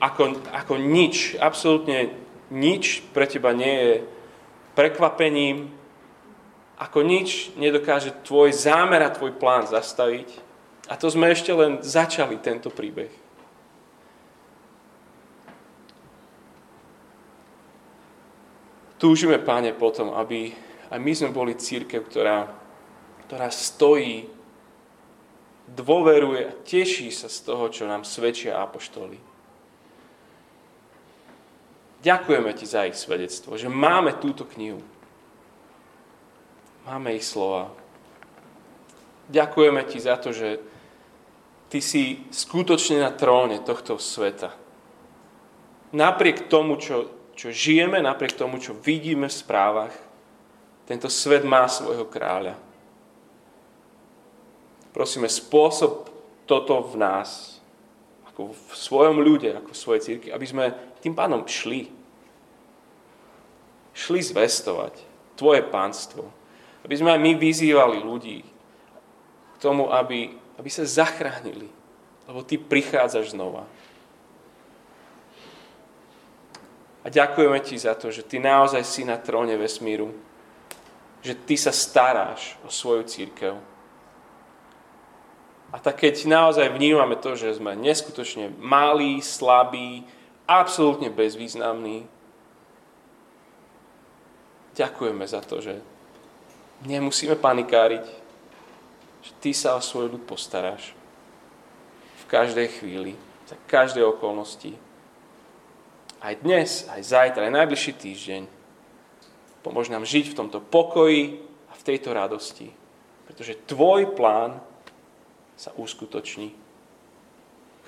Ako, 0.00 0.40
ako 0.48 0.80
nič, 0.80 1.36
absolútne 1.36 2.16
nič 2.48 3.04
pre 3.12 3.28
teba 3.28 3.52
nie 3.52 3.76
je 3.76 3.92
prekvapením, 4.80 5.68
ako 6.80 7.04
nič 7.04 7.52
nedokáže 7.60 8.16
tvoj 8.24 8.56
zámer 8.56 9.04
a 9.04 9.12
tvoj 9.12 9.36
plán 9.36 9.68
zastaviť. 9.68 10.32
A 10.88 10.96
to 10.96 11.12
sme 11.12 11.28
ešte 11.28 11.52
len 11.52 11.84
začali 11.84 12.40
tento 12.40 12.72
príbeh. 12.72 13.12
Túžime, 18.96 19.36
páne, 19.36 19.76
potom, 19.76 20.16
aby 20.16 20.56
aj 20.88 20.98
my 21.00 21.12
sme 21.12 21.30
boli 21.36 21.60
církev, 21.60 22.08
ktorá 22.08 22.60
ktorá 23.30 23.46
stojí, 23.46 24.26
dôveruje 25.70 26.50
a 26.50 26.56
teší 26.66 27.14
sa 27.14 27.30
z 27.30 27.46
toho, 27.46 27.70
čo 27.70 27.86
nám 27.86 28.02
svedčia 28.02 28.58
apoštoli. 28.58 29.29
Ďakujeme 32.00 32.50
ti 32.56 32.64
za 32.64 32.88
ich 32.88 32.96
svedectvo, 32.96 33.60
že 33.60 33.68
máme 33.68 34.16
túto 34.16 34.48
knihu. 34.56 34.80
Máme 36.88 37.12
ich 37.12 37.28
slova. 37.28 37.68
Ďakujeme 39.28 39.84
ti 39.84 40.00
za 40.00 40.16
to, 40.16 40.32
že 40.32 40.58
ty 41.68 41.78
si 41.84 42.24
skutočne 42.32 43.04
na 43.04 43.12
tróne 43.12 43.60
tohto 43.60 44.00
sveta. 44.00 44.56
Napriek 45.92 46.48
tomu, 46.48 46.80
čo, 46.80 47.12
čo 47.36 47.52
žijeme, 47.52 48.00
napriek 48.00 48.32
tomu, 48.32 48.56
čo 48.56 48.72
vidíme 48.74 49.28
v 49.28 49.38
správach, 49.38 49.94
tento 50.88 51.06
svet 51.06 51.46
má 51.46 51.68
svojho 51.70 52.08
kráľa. 52.08 52.58
Prosíme, 54.90 55.30
spôsob 55.30 56.10
toto 56.50 56.82
v 56.90 56.98
nás, 56.98 57.62
ako 58.26 58.50
v 58.50 58.72
svojom 58.74 59.22
ľude, 59.22 59.54
ako 59.54 59.70
v 59.70 59.78
svojej 59.78 60.02
círky, 60.02 60.34
aby 60.34 60.46
sme 60.48 60.74
tým 61.00 61.16
pánom 61.16 61.44
šli. 61.48 61.88
Šli 63.96 64.20
zvestovať 64.22 64.94
Tvoje 65.34 65.64
pánstvo. 65.64 66.28
Aby 66.84 66.94
sme 66.96 67.16
aj 67.16 67.20
my 67.20 67.32
vyzývali 67.36 67.98
ľudí 68.00 68.40
k 68.44 69.56
tomu, 69.60 69.88
aby, 69.92 70.32
aby 70.56 70.68
sa 70.72 70.84
zachránili. 70.84 71.68
Lebo 72.28 72.44
Ty 72.44 72.60
prichádzaš 72.60 73.32
znova. 73.32 73.64
A 77.00 77.08
ďakujeme 77.08 77.60
Ti 77.64 77.76
za 77.80 77.96
to, 77.96 78.12
že 78.12 78.24
Ty 78.24 78.40
naozaj 78.44 78.84
si 78.84 79.02
na 79.08 79.16
tróne 79.16 79.56
vesmíru. 79.56 80.12
Že 81.24 81.34
Ty 81.44 81.54
sa 81.56 81.72
staráš 81.72 82.60
o 82.64 82.68
svoju 82.68 83.04
církev 83.08 83.56
a 85.70 85.78
tak 85.78 86.02
keď 86.02 86.26
naozaj 86.26 86.74
vnímame 86.74 87.14
to, 87.14 87.38
že 87.38 87.62
sme 87.62 87.78
neskutočne 87.78 88.50
malí, 88.58 89.22
slabí, 89.22 90.02
absolútne 90.50 91.14
bezvýznamný. 91.14 92.10
Ďakujeme 94.74 95.22
za 95.22 95.38
to, 95.46 95.62
že 95.62 95.78
nemusíme 96.82 97.38
panikáriť, 97.38 98.04
že 99.22 99.30
Ty 99.38 99.50
sa 99.54 99.78
o 99.78 99.84
svoj 99.84 100.10
ľud 100.10 100.26
postaráš 100.26 100.90
v 102.18 102.24
každej 102.26 102.82
chvíli, 102.82 103.14
za 103.46 103.54
každej 103.70 104.02
okolnosti. 104.02 104.74
Aj 106.18 106.34
dnes, 106.34 106.90
aj 106.90 107.00
zajtra, 107.06 107.46
aj 107.46 107.56
najbližší 107.62 107.92
týždeň. 107.94 108.42
Pomôž 109.62 109.92
nám 109.92 110.08
žiť 110.08 110.34
v 110.34 110.38
tomto 110.38 110.58
pokoji 110.58 111.38
a 111.70 111.72
v 111.76 111.86
tejto 111.86 112.10
radosti, 112.10 112.72
pretože 113.28 113.60
Tvoj 113.70 114.18
plán 114.18 114.58
sa 115.54 115.70
uskutoční. 115.76 116.56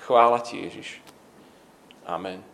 Chvála 0.05 0.39
Ti, 0.39 0.69
Ježiš. 0.69 1.01
Amen. 2.05 2.52